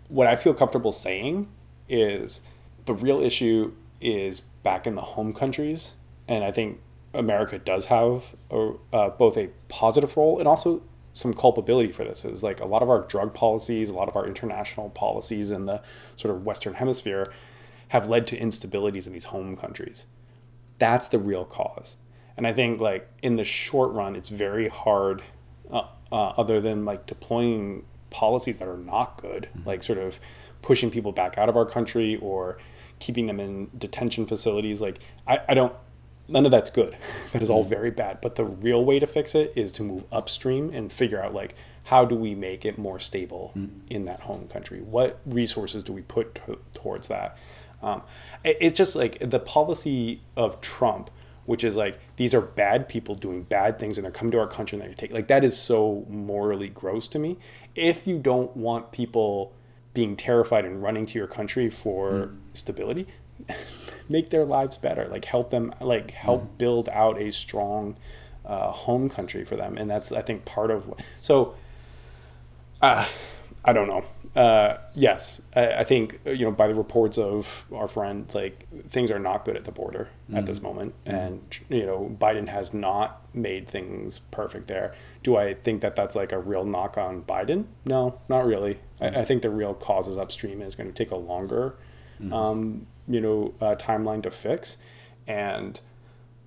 what 0.07 0.25
I 0.25 0.35
feel 0.35 0.55
comfortable 0.55 0.91
saying 0.91 1.47
is 1.87 2.41
the 2.85 2.95
real 2.95 3.21
issue 3.21 3.73
is 4.01 4.41
back 4.41 4.87
in 4.87 4.95
the 4.95 5.01
home 5.01 5.33
countries, 5.33 5.93
and 6.27 6.43
I 6.43 6.51
think 6.51 6.79
America 7.13 7.59
does 7.59 7.85
have 7.85 8.35
a, 8.49 8.71
uh, 8.91 9.09
both 9.09 9.37
a 9.37 9.49
positive 9.67 10.17
role 10.17 10.39
and 10.39 10.47
also 10.47 10.81
some 11.13 11.33
culpability 11.33 11.91
for 11.91 12.03
this. 12.03 12.25
Is 12.25 12.43
like 12.43 12.59
a 12.59 12.65
lot 12.65 12.81
of 12.81 12.89
our 12.89 13.01
drug 13.01 13.33
policies, 13.33 13.89
a 13.89 13.93
lot 13.93 14.09
of 14.09 14.15
our 14.15 14.25
international 14.25 14.89
policies 14.89 15.51
in 15.51 15.65
the 15.65 15.81
sort 16.15 16.33
of 16.33 16.45
Western 16.45 16.75
Hemisphere 16.75 17.31
have 17.89 18.07
led 18.07 18.25
to 18.27 18.39
instabilities 18.39 19.07
in 19.07 19.13
these 19.13 19.25
home 19.25 19.57
countries. 19.57 20.05
That's 20.79 21.07
the 21.07 21.19
real 21.19 21.45
cause, 21.45 21.97
and 22.37 22.47
I 22.47 22.53
think 22.53 22.79
like 22.79 23.09
in 23.21 23.35
the 23.35 23.43
short 23.43 23.91
run, 23.91 24.15
it's 24.15 24.29
very 24.29 24.67
hard. 24.69 25.23
Uh, 25.71 25.87
uh, 26.11 26.33
other 26.37 26.59
than 26.59 26.83
like 26.83 27.05
deploying 27.05 27.85
policies 28.09 28.59
that 28.59 28.67
are 28.67 28.77
not 28.77 29.21
good, 29.21 29.47
like 29.65 29.83
sort 29.83 29.97
of 29.97 30.19
pushing 30.61 30.91
people 30.91 31.11
back 31.11 31.37
out 31.37 31.49
of 31.49 31.55
our 31.55 31.65
country 31.65 32.17
or 32.17 32.57
keeping 32.99 33.25
them 33.25 33.39
in 33.39 33.69
detention 33.77 34.25
facilities. 34.25 34.81
Like, 34.81 34.99
I, 35.27 35.39
I 35.49 35.53
don't, 35.53 35.73
none 36.31 36.45
of 36.45 36.51
that's 36.51 36.69
good. 36.69 36.97
that 37.33 37.41
is 37.41 37.49
all 37.49 37.63
very 37.63 37.91
bad. 37.91 38.19
But 38.21 38.35
the 38.35 38.45
real 38.45 38.83
way 38.83 38.99
to 38.99 39.07
fix 39.07 39.35
it 39.35 39.53
is 39.55 39.71
to 39.73 39.83
move 39.83 40.03
upstream 40.11 40.69
and 40.73 40.91
figure 40.91 41.21
out, 41.21 41.33
like, 41.33 41.55
how 41.83 42.05
do 42.05 42.15
we 42.15 42.35
make 42.35 42.65
it 42.65 42.77
more 42.77 42.99
stable 42.99 43.53
in 43.89 44.05
that 44.05 44.21
home 44.21 44.47
country? 44.47 44.81
What 44.81 45.19
resources 45.25 45.83
do 45.83 45.93
we 45.93 46.03
put 46.03 46.35
to, 46.35 46.59
towards 46.73 47.07
that? 47.07 47.37
Um, 47.81 48.03
it, 48.43 48.57
it's 48.61 48.77
just 48.77 48.95
like 48.95 49.17
the 49.19 49.39
policy 49.39 50.21
of 50.35 50.61
Trump 50.61 51.09
which 51.45 51.63
is 51.63 51.75
like 51.75 51.99
these 52.17 52.33
are 52.33 52.41
bad 52.41 52.87
people 52.87 53.15
doing 53.15 53.43
bad 53.43 53.79
things 53.79 53.97
and 53.97 54.05
they're 54.05 54.11
coming 54.11 54.31
to 54.31 54.39
our 54.39 54.47
country 54.47 54.77
and 54.77 54.87
they're 54.87 54.93
take 54.93 55.11
like 55.11 55.27
that 55.27 55.43
is 55.43 55.57
so 55.57 56.05
morally 56.07 56.69
gross 56.69 57.07
to 57.07 57.19
me 57.19 57.37
if 57.75 58.05
you 58.05 58.17
don't 58.19 58.55
want 58.55 58.91
people 58.91 59.51
being 59.93 60.15
terrified 60.15 60.65
and 60.65 60.81
running 60.81 61.05
to 61.05 61.17
your 61.17 61.27
country 61.27 61.69
for 61.69 62.11
mm. 62.11 62.37
stability 62.53 63.07
make 64.09 64.29
their 64.29 64.45
lives 64.45 64.77
better 64.77 65.07
like 65.09 65.25
help 65.25 65.49
them 65.49 65.73
like 65.81 66.11
help 66.11 66.43
mm. 66.43 66.57
build 66.57 66.89
out 66.89 67.19
a 67.19 67.31
strong 67.31 67.95
uh, 68.45 68.71
home 68.71 69.09
country 69.09 69.45
for 69.45 69.55
them 69.55 69.77
and 69.77 69.89
that's 69.89 70.11
i 70.11 70.21
think 70.21 70.43
part 70.45 70.71
of 70.71 70.87
what. 70.87 71.01
so 71.21 71.55
uh, 72.81 73.07
i 73.63 73.73
don't 73.73 73.87
know 73.87 74.03
uh, 74.35 74.77
yes, 74.95 75.41
I, 75.53 75.67
I, 75.73 75.83
think 75.83 76.21
you 76.25 76.45
know 76.45 76.51
by 76.51 76.67
the 76.67 76.73
reports 76.73 77.17
of 77.17 77.65
our 77.73 77.89
friend, 77.89 78.29
like 78.33 78.65
things 78.87 79.11
are 79.11 79.19
not 79.19 79.43
good 79.43 79.57
at 79.57 79.65
the 79.65 79.73
border 79.73 80.07
mm-hmm. 80.25 80.37
at 80.37 80.45
this 80.45 80.59
mm-hmm. 80.59 80.67
moment, 80.67 80.95
mm-hmm. 81.03 81.15
and 81.15 81.59
you 81.67 81.85
know 81.85 82.15
Biden 82.17 82.47
has 82.47 82.73
not 82.73 83.25
made 83.33 83.67
things 83.67 84.19
perfect 84.31 84.67
there. 84.67 84.95
Do 85.21 85.35
I 85.35 85.53
think 85.53 85.81
that 85.81 85.97
that's 85.97 86.15
like 86.15 86.31
a 86.31 86.39
real 86.39 86.63
knock 86.63 86.97
on 86.97 87.23
Biden? 87.23 87.65
No, 87.83 88.21
not 88.29 88.45
really. 88.45 88.75
Mm-hmm. 89.01 89.17
I, 89.17 89.21
I, 89.21 89.25
think 89.25 89.41
the 89.41 89.49
real 89.49 89.73
causes 89.73 90.17
upstream 90.17 90.61
is 90.61 90.75
going 90.75 90.87
to 90.87 90.95
take 90.95 91.11
a 91.11 91.17
longer, 91.17 91.75
mm-hmm. 92.21 92.31
um, 92.31 92.87
you 93.07 93.21
know, 93.21 93.53
uh, 93.61 93.75
timeline 93.75 94.23
to 94.23 94.31
fix, 94.31 94.77
and 95.27 95.79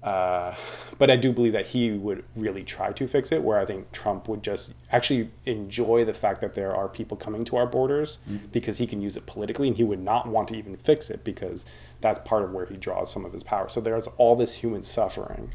uh, 0.05 0.55
but 0.99 1.11
I 1.11 1.17
do 1.17 1.33
believe 1.33 1.55
that 1.55 1.69
he 1.69 1.91
would 1.91 2.25
really 2.37 2.63
try 2.63 2.93
to 2.93 3.09
fix 3.09 3.33
it, 3.33 3.43
where 3.43 3.59
I 3.59 3.65
think 3.65 3.91
Trump 3.91 4.29
would 4.29 4.43
just 4.43 4.75
actually 4.93 5.31
enjoy 5.47 6.05
the 6.05 6.13
fact 6.13 6.43
that 6.43 6.55
there 6.55 6.77
are 6.77 6.89
people 6.89 7.17
coming 7.17 7.43
to 7.47 7.57
our 7.57 7.67
borders 7.67 8.19
mm-hmm. 8.29 8.47
because 8.53 8.77
he 8.77 8.87
can 8.87 9.01
use 9.01 9.17
it 9.17 9.25
politically, 9.25 9.67
and 9.67 9.77
he 9.79 9.83
would 9.83 10.01
not 10.01 10.29
want 10.29 10.49
to 10.49 10.57
even 10.57 10.77
fix 10.77 11.09
it 11.09 11.25
because 11.25 11.65
that's 12.03 12.19
part 12.19 12.43
of 12.43 12.53
where 12.53 12.67
he 12.67 12.77
draws 12.77 13.11
some 13.11 13.25
of 13.25 13.33
his 13.33 13.43
power. 13.43 13.71
So 13.71 13.81
there's 13.81 14.07
all 14.19 14.37
this 14.37 14.57
human 14.57 14.83
suffering 14.83 15.55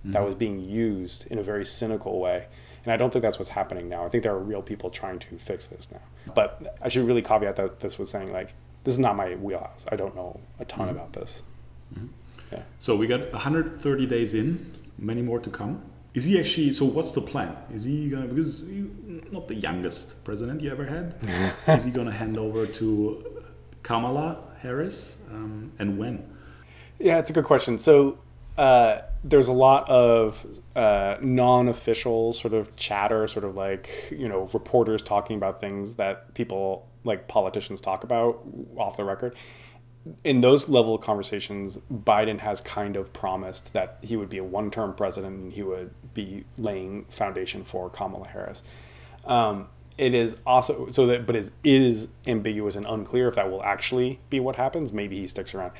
mm-hmm. 0.00 0.10
that 0.10 0.22
was 0.22 0.34
being 0.34 0.60
used 0.60 1.26
in 1.28 1.38
a 1.38 1.42
very 1.42 1.64
cynical 1.64 2.20
way. 2.20 2.48
And 2.84 2.92
I 2.92 2.98
don't 2.98 3.10
think 3.10 3.22
that's 3.22 3.38
what's 3.38 3.50
happening 3.50 3.88
now. 3.88 4.04
I 4.04 4.10
think 4.10 4.22
there 4.22 4.32
are 4.32 4.38
real 4.38 4.62
people 4.62 4.90
trying 4.90 5.18
to 5.20 5.38
fix 5.38 5.66
this 5.66 5.90
now. 5.90 6.02
But 6.34 6.76
I 6.82 6.88
should 6.88 7.06
really 7.06 7.22
caveat 7.22 7.56
that 7.56 7.80
this 7.80 7.98
was 7.98 8.10
saying, 8.10 8.30
like, 8.32 8.52
this 8.86 8.94
is 8.94 9.00
not 9.00 9.16
my 9.16 9.34
wheelhouse. 9.34 9.84
I 9.90 9.96
don't 9.96 10.14
know 10.14 10.38
a 10.60 10.64
ton 10.64 10.86
mm-hmm. 10.86 10.96
about 10.96 11.12
this. 11.12 11.42
Mm-hmm. 11.92 12.06
Yeah. 12.52 12.62
So 12.78 12.94
we 12.94 13.08
got 13.08 13.32
130 13.32 14.06
days 14.06 14.32
in, 14.32 14.78
many 14.96 15.22
more 15.22 15.40
to 15.40 15.50
come. 15.50 15.82
Is 16.14 16.24
he 16.24 16.38
actually? 16.38 16.70
So 16.70 16.84
what's 16.84 17.10
the 17.10 17.20
plan? 17.20 17.56
Is 17.74 17.82
he 17.82 18.08
gonna? 18.08 18.28
Because 18.28 18.62
you, 18.62 19.24
not 19.32 19.48
the 19.48 19.56
youngest 19.56 20.22
president 20.22 20.60
you 20.60 20.70
ever 20.70 20.84
had. 20.84 21.16
is 21.78 21.84
he 21.84 21.90
gonna 21.90 22.12
hand 22.12 22.38
over 22.38 22.64
to 22.64 23.42
Kamala 23.82 24.38
Harris? 24.60 25.18
Um, 25.32 25.72
and 25.80 25.98
when? 25.98 26.24
Yeah, 27.00 27.18
it's 27.18 27.30
a 27.30 27.32
good 27.32 27.44
question. 27.44 27.78
So 27.78 28.18
uh, 28.56 29.00
there's 29.24 29.48
a 29.48 29.52
lot 29.52 29.90
of 29.90 30.46
uh, 30.76 31.16
non-official 31.20 32.34
sort 32.34 32.54
of 32.54 32.74
chatter, 32.76 33.26
sort 33.26 33.44
of 33.44 33.56
like 33.56 33.90
you 34.10 34.28
know 34.28 34.48
reporters 34.52 35.02
talking 35.02 35.36
about 35.36 35.60
things 35.60 35.96
that 35.96 36.32
people 36.34 36.86
like 37.06 37.28
politicians 37.28 37.80
talk 37.80 38.04
about 38.04 38.42
off 38.76 38.98
the 38.98 39.04
record 39.04 39.34
in 40.24 40.40
those 40.40 40.68
level 40.68 40.94
of 40.94 41.00
conversations, 41.00 41.78
Biden 41.92 42.38
has 42.40 42.60
kind 42.60 42.96
of 42.96 43.12
promised 43.12 43.72
that 43.72 43.98
he 44.02 44.16
would 44.16 44.28
be 44.28 44.38
a 44.38 44.44
one-term 44.44 44.94
president 44.94 45.36
and 45.36 45.52
he 45.52 45.62
would 45.62 45.92
be 46.14 46.44
laying 46.58 47.04
foundation 47.06 47.64
for 47.64 47.90
Kamala 47.90 48.28
Harris. 48.28 48.62
Um, 49.24 49.68
it 49.98 50.14
is 50.14 50.36
also 50.46 50.88
so 50.88 51.06
that, 51.06 51.26
but 51.26 51.36
it 51.36 51.50
is 51.64 52.08
ambiguous 52.26 52.76
and 52.76 52.86
unclear 52.86 53.28
if 53.28 53.34
that 53.36 53.50
will 53.50 53.62
actually 53.62 54.20
be 54.28 54.40
what 54.40 54.56
happens. 54.56 54.92
Maybe 54.92 55.18
he 55.18 55.26
sticks 55.26 55.54
around. 55.54 55.72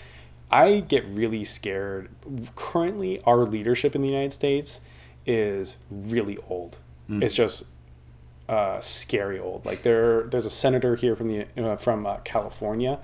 I 0.50 0.80
get 0.80 1.04
really 1.06 1.44
scared. 1.44 2.08
Currently, 2.54 3.20
our 3.22 3.44
leadership 3.44 3.94
in 3.94 4.00
the 4.00 4.08
United 4.08 4.32
States 4.32 4.80
is 5.26 5.76
really 5.90 6.38
old. 6.48 6.78
Mm. 7.10 7.22
It's 7.22 7.34
just 7.34 7.66
uh, 8.48 8.80
scary 8.80 9.38
old. 9.38 9.64
Like 9.66 9.82
there, 9.82 10.24
there's 10.24 10.46
a 10.46 10.50
senator 10.50 10.96
here 10.96 11.16
from 11.16 11.28
the 11.28 11.46
uh, 11.56 11.76
from 11.76 12.06
uh, 12.06 12.18
California 12.18 12.98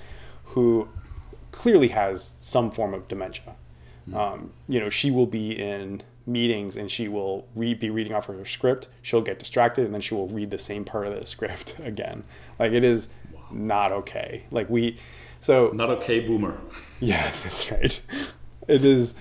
who 0.47 0.89
clearly 1.51 1.89
has 1.89 2.35
some 2.41 2.71
form 2.71 2.95
of 2.95 3.09
dementia. 3.09 3.55
Mm. 4.09 4.17
Um, 4.17 4.53
you 4.69 4.81
know, 4.81 4.89
she 4.89 5.11
will 5.11 5.27
be 5.27 5.53
in 5.53 6.03
meetings 6.27 6.77
and 6.77 6.91
she 6.91 7.09
will 7.09 7.47
read, 7.55 7.79
be 7.79 7.91
reading 7.91 8.15
off 8.15 8.27
her 8.27 8.45
script. 8.45 8.89
She'll 9.03 9.23
get 9.23 9.39
distracted 9.39 9.85
and 9.85 9.95
then 9.95 10.01
she 10.01 10.15
will 10.15 10.29
read 10.29 10.51
the 10.51 10.59
same 10.59 10.85
part 10.85 11.07
of 11.07 11.19
the 11.19 11.27
script 11.27 11.77
again. 11.85 12.25
Like 12.59 12.73
it 12.73 12.85
is 12.85 13.09
wow. 13.33 13.41
not 13.51 13.93
okay. 13.93 14.45
Like 14.51 14.69
we, 14.71 14.99
so 15.41 15.71
not 15.75 15.91
okay, 15.91 16.21
boomer. 16.21 16.59
Yeah, 17.01 17.33
that's 17.43 17.69
right. 17.69 18.01
It 18.69 18.85
is. 18.85 19.17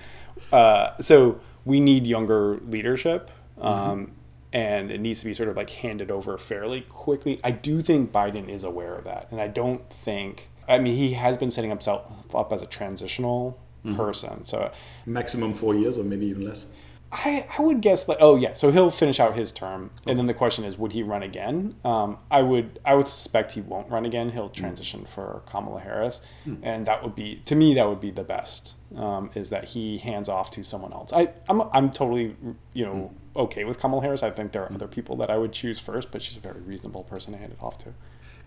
Uh, 0.52 0.96
so 1.00 1.40
we 1.64 1.80
need 1.80 2.06
younger 2.06 2.58
leadership. 2.68 3.28
Mm-hmm. 3.58 3.66
Um, 3.66 4.00
mm-hmm. 4.06 4.12
And 4.52 4.90
it 4.90 5.00
needs 5.00 5.20
to 5.20 5.26
be 5.26 5.34
sort 5.34 5.48
of 5.48 5.56
like 5.56 5.70
handed 5.70 6.10
over 6.10 6.36
fairly 6.36 6.82
quickly. 6.82 7.40
I 7.42 7.52
do 7.52 7.80
think 7.80 8.12
Biden 8.12 8.48
is 8.48 8.64
aware 8.64 8.94
of 8.94 9.04
that. 9.04 9.28
And 9.30 9.40
I 9.40 9.48
don't 9.48 9.88
think 9.90 10.48
I 10.68 10.78
mean, 10.78 10.96
he 10.96 11.12
has 11.12 11.36
been 11.36 11.50
setting 11.50 11.70
himself 11.70 12.10
up 12.34 12.52
as 12.52 12.62
a 12.62 12.66
transitional 12.66 13.58
mm-hmm. 13.84 13.96
person. 13.96 14.44
So 14.44 14.70
maximum 15.06 15.54
four 15.54 15.74
years, 15.74 15.96
or 15.96 16.04
maybe 16.04 16.26
even 16.26 16.44
less. 16.44 16.66
I, 17.14 17.46
I 17.58 17.60
would 17.60 17.82
guess 17.82 18.08
like 18.08 18.16
oh 18.20 18.36
yeah 18.36 18.54
so 18.54 18.70
he'll 18.70 18.88
finish 18.88 19.20
out 19.20 19.36
his 19.36 19.52
term 19.52 19.90
and 20.06 20.18
then 20.18 20.26
the 20.26 20.32
question 20.32 20.64
is 20.64 20.78
would 20.78 20.92
he 20.92 21.02
run 21.02 21.22
again 21.22 21.74
um, 21.84 22.16
I 22.30 22.40
would 22.40 22.80
I 22.86 22.94
would 22.94 23.06
suspect 23.06 23.52
he 23.52 23.60
won't 23.60 23.90
run 23.90 24.06
again 24.06 24.30
he'll 24.30 24.48
mm. 24.48 24.54
transition 24.54 25.00
mm. 25.00 25.08
for 25.08 25.42
Kamala 25.44 25.78
Harris 25.78 26.22
mm. 26.46 26.56
and 26.62 26.86
that 26.86 27.02
would 27.02 27.14
be 27.14 27.42
to 27.44 27.54
me 27.54 27.74
that 27.74 27.86
would 27.86 28.00
be 28.00 28.12
the 28.12 28.24
best 28.24 28.76
um, 28.96 29.30
is 29.34 29.50
that 29.50 29.66
he 29.66 29.98
hands 29.98 30.30
off 30.30 30.50
to 30.52 30.64
someone 30.64 30.94
else 30.94 31.12
I 31.12 31.28
I'm, 31.50 31.60
I'm 31.74 31.90
totally 31.90 32.34
you 32.72 32.86
know 32.86 32.94
mm. 32.94 33.10
Okay 33.34 33.64
with 33.64 33.78
Kamala 33.78 34.02
Harris 34.02 34.22
I 34.22 34.30
think 34.30 34.52
there 34.52 34.62
are 34.62 34.68
mm. 34.68 34.74
other 34.74 34.88
people 34.88 35.16
that 35.16 35.30
I 35.30 35.38
would 35.38 35.52
choose 35.52 35.78
first 35.78 36.10
but 36.10 36.22
she's 36.22 36.36
a 36.36 36.40
very 36.40 36.60
reasonable 36.60 37.04
person 37.04 37.32
to 37.32 37.38
hand 37.38 37.52
it 37.52 37.62
off 37.62 37.78
to 37.78 37.94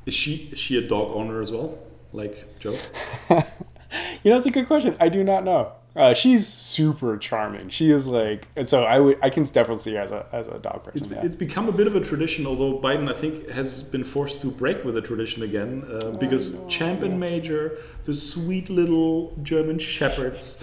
is 0.05 0.13
she 0.13 0.49
is 0.51 0.59
she 0.59 0.77
a 0.77 0.81
dog 0.81 1.11
owner 1.15 1.41
as 1.41 1.51
well 1.51 1.77
like 2.15 2.59
Joe? 2.59 2.71
you 3.29 4.31
know, 4.31 4.37
it's 4.37 4.45
a 4.45 4.51
good 4.51 4.67
question. 4.67 4.95
I 4.99 5.09
do 5.09 5.23
not 5.23 5.43
know. 5.43 5.73
Uh, 5.95 6.13
she's 6.13 6.45
super 6.45 7.17
charming. 7.17 7.69
She 7.69 7.89
is 7.89 8.07
like, 8.07 8.47
and 8.57 8.67
so 8.67 8.83
I 8.83 8.99
would, 8.99 9.17
I 9.23 9.29
can 9.29 9.43
definitely 9.43 9.77
see 9.77 9.93
her 9.93 10.01
as 10.01 10.11
a 10.11 10.25
as 10.33 10.49
a 10.49 10.59
dog 10.59 10.83
person. 10.83 11.05
It's, 11.05 11.11
yeah. 11.11 11.25
it's 11.25 11.35
become 11.37 11.69
a 11.69 11.71
bit 11.71 11.87
of 11.87 11.95
a 11.95 12.01
tradition, 12.01 12.45
although 12.45 12.79
Biden, 12.79 13.09
I 13.09 13.13
think, 13.13 13.49
has 13.49 13.81
been 13.81 14.03
forced 14.03 14.41
to 14.41 14.47
break 14.47 14.83
with 14.83 14.95
the 14.95 15.01
tradition 15.01 15.43
again 15.43 15.85
uh, 15.89 16.11
because 16.11 16.55
oh, 16.55 16.67
Champ 16.67 17.01
and 17.01 17.17
Major, 17.17 17.77
the 18.03 18.13
sweet 18.13 18.69
little 18.69 19.37
German 19.41 19.79
shepherds, 19.79 20.61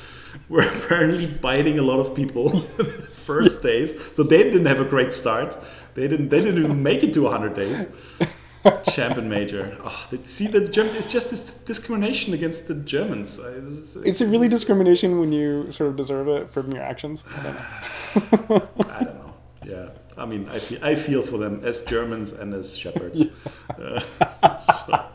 were 0.49 0.63
apparently 0.63 1.27
biting 1.27 1.79
a 1.79 1.83
lot 1.83 2.01
of 2.01 2.15
people 2.15 2.61
first 3.09 3.63
days. 3.63 4.01
So 4.13 4.23
they 4.23 4.43
didn't 4.43 4.67
have 4.67 4.81
a 4.81 4.85
great 4.85 5.13
start. 5.13 5.57
They 5.95 6.09
didn't. 6.09 6.29
They 6.31 6.43
didn't 6.43 6.63
even 6.65 6.83
make 6.83 7.03
it 7.03 7.13
to 7.15 7.23
100 7.23 7.55
days. 7.55 7.87
Champ 8.93 9.19
and 9.19 9.29
Major. 9.29 9.77
Oh, 9.83 10.09
see, 10.23 10.47
that 10.47 10.67
the 10.67 10.73
Germans, 10.73 10.95
it's 10.95 11.13
just 11.13 11.31
this 11.31 11.55
discrimination 11.65 12.33
against 12.33 12.69
the 12.69 12.75
Germans. 12.77 13.39
It's, 13.39 13.97
Is 13.97 14.21
it 14.23 14.29
really 14.29 14.49
discrimination 14.49 15.19
when 15.19 15.33
you 15.33 15.71
sort 15.73 15.91
of 15.91 15.97
deserve 15.97 16.29
it 16.29 16.51
from 16.51 16.73
your 16.73 16.83
actions? 16.83 17.25
I 17.35 17.43
don't 17.43 17.55
know. 17.55 18.69
I 18.89 19.05
don't 19.05 19.15
know. 19.17 19.35
Yeah, 19.67 19.89
I 20.17 20.27
mean, 20.27 20.49
I 20.49 20.59
feel, 20.59 20.85
I 20.85 20.95
feel 20.95 21.23
for 21.23 21.39
them 21.39 21.65
as 21.65 21.83
Germans 21.83 22.33
and 22.33 22.55
as 22.55 22.77
shepherds. 22.77 23.25
Uh, 23.77 24.01
so 24.61 25.11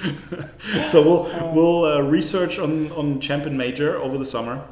so 0.86 1.02
we'll 1.02 1.52
we'll 1.54 1.84
uh, 1.84 2.00
research 2.00 2.58
on 2.58 2.90
on 2.92 3.20
Champ 3.20 3.46
and 3.46 3.56
Major 3.56 3.96
over 3.96 4.18
the 4.18 4.24
summer. 4.26 4.62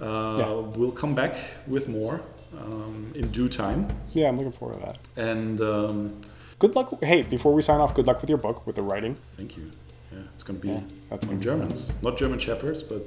Uh, 0.00 0.36
Yeah. 0.38 0.50
We'll 0.78 0.92
come 0.92 1.14
back 1.14 1.34
with 1.66 1.88
more 1.88 2.20
um, 2.58 3.12
in 3.14 3.30
due 3.30 3.48
time. 3.48 3.88
Yeah, 4.12 4.28
I'm 4.28 4.36
looking 4.36 4.52
forward 4.52 4.80
to 4.80 4.86
that. 4.86 4.98
And 5.16 5.60
um, 5.60 6.20
Good 6.58 6.74
luck. 6.74 6.88
Hey, 7.02 7.22
before 7.22 7.52
we 7.54 7.62
sign 7.62 7.80
off, 7.80 7.94
good 7.94 8.06
luck 8.06 8.20
with 8.20 8.30
your 8.30 8.38
book, 8.38 8.66
with 8.66 8.74
the 8.76 8.82
writing. 8.82 9.14
thank 9.36 9.56
you. 9.56 9.70
Yeah, 10.12 10.18
it's 10.34 10.42
going 10.42 10.58
to 10.60 10.66
be 10.66 10.72
Yeah, 10.72 10.80
that's 11.10 11.24
on 11.26 11.32
gonna 11.32 11.44
Germans, 11.44 11.92
not 12.02 12.16
German 12.18 12.38
shepherds, 12.38 12.82
but 12.82 13.02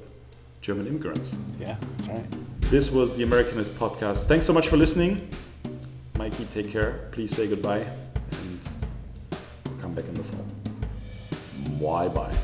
German 0.61 0.87
immigrants. 0.87 1.35
Yeah, 1.59 1.75
that's 1.97 2.07
right. 2.09 2.25
This 2.69 2.89
was 2.91 3.15
the 3.17 3.23
Americanist 3.23 3.71
podcast. 3.71 4.27
Thanks 4.27 4.45
so 4.45 4.53
much 4.53 4.67
for 4.69 4.77
listening. 4.77 5.27
Mikey, 6.15 6.45
take 6.51 6.69
care. 6.71 7.09
Please 7.11 7.35
say 7.35 7.47
goodbye 7.47 7.85
and 8.39 8.59
come 9.81 9.93
back 9.93 10.05
in 10.05 10.13
the 10.13 10.23
fall. 10.23 10.45
Bye 11.79 12.07
bye. 12.07 12.35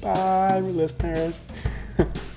Bye, 0.00 0.60
listeners. 0.60 1.40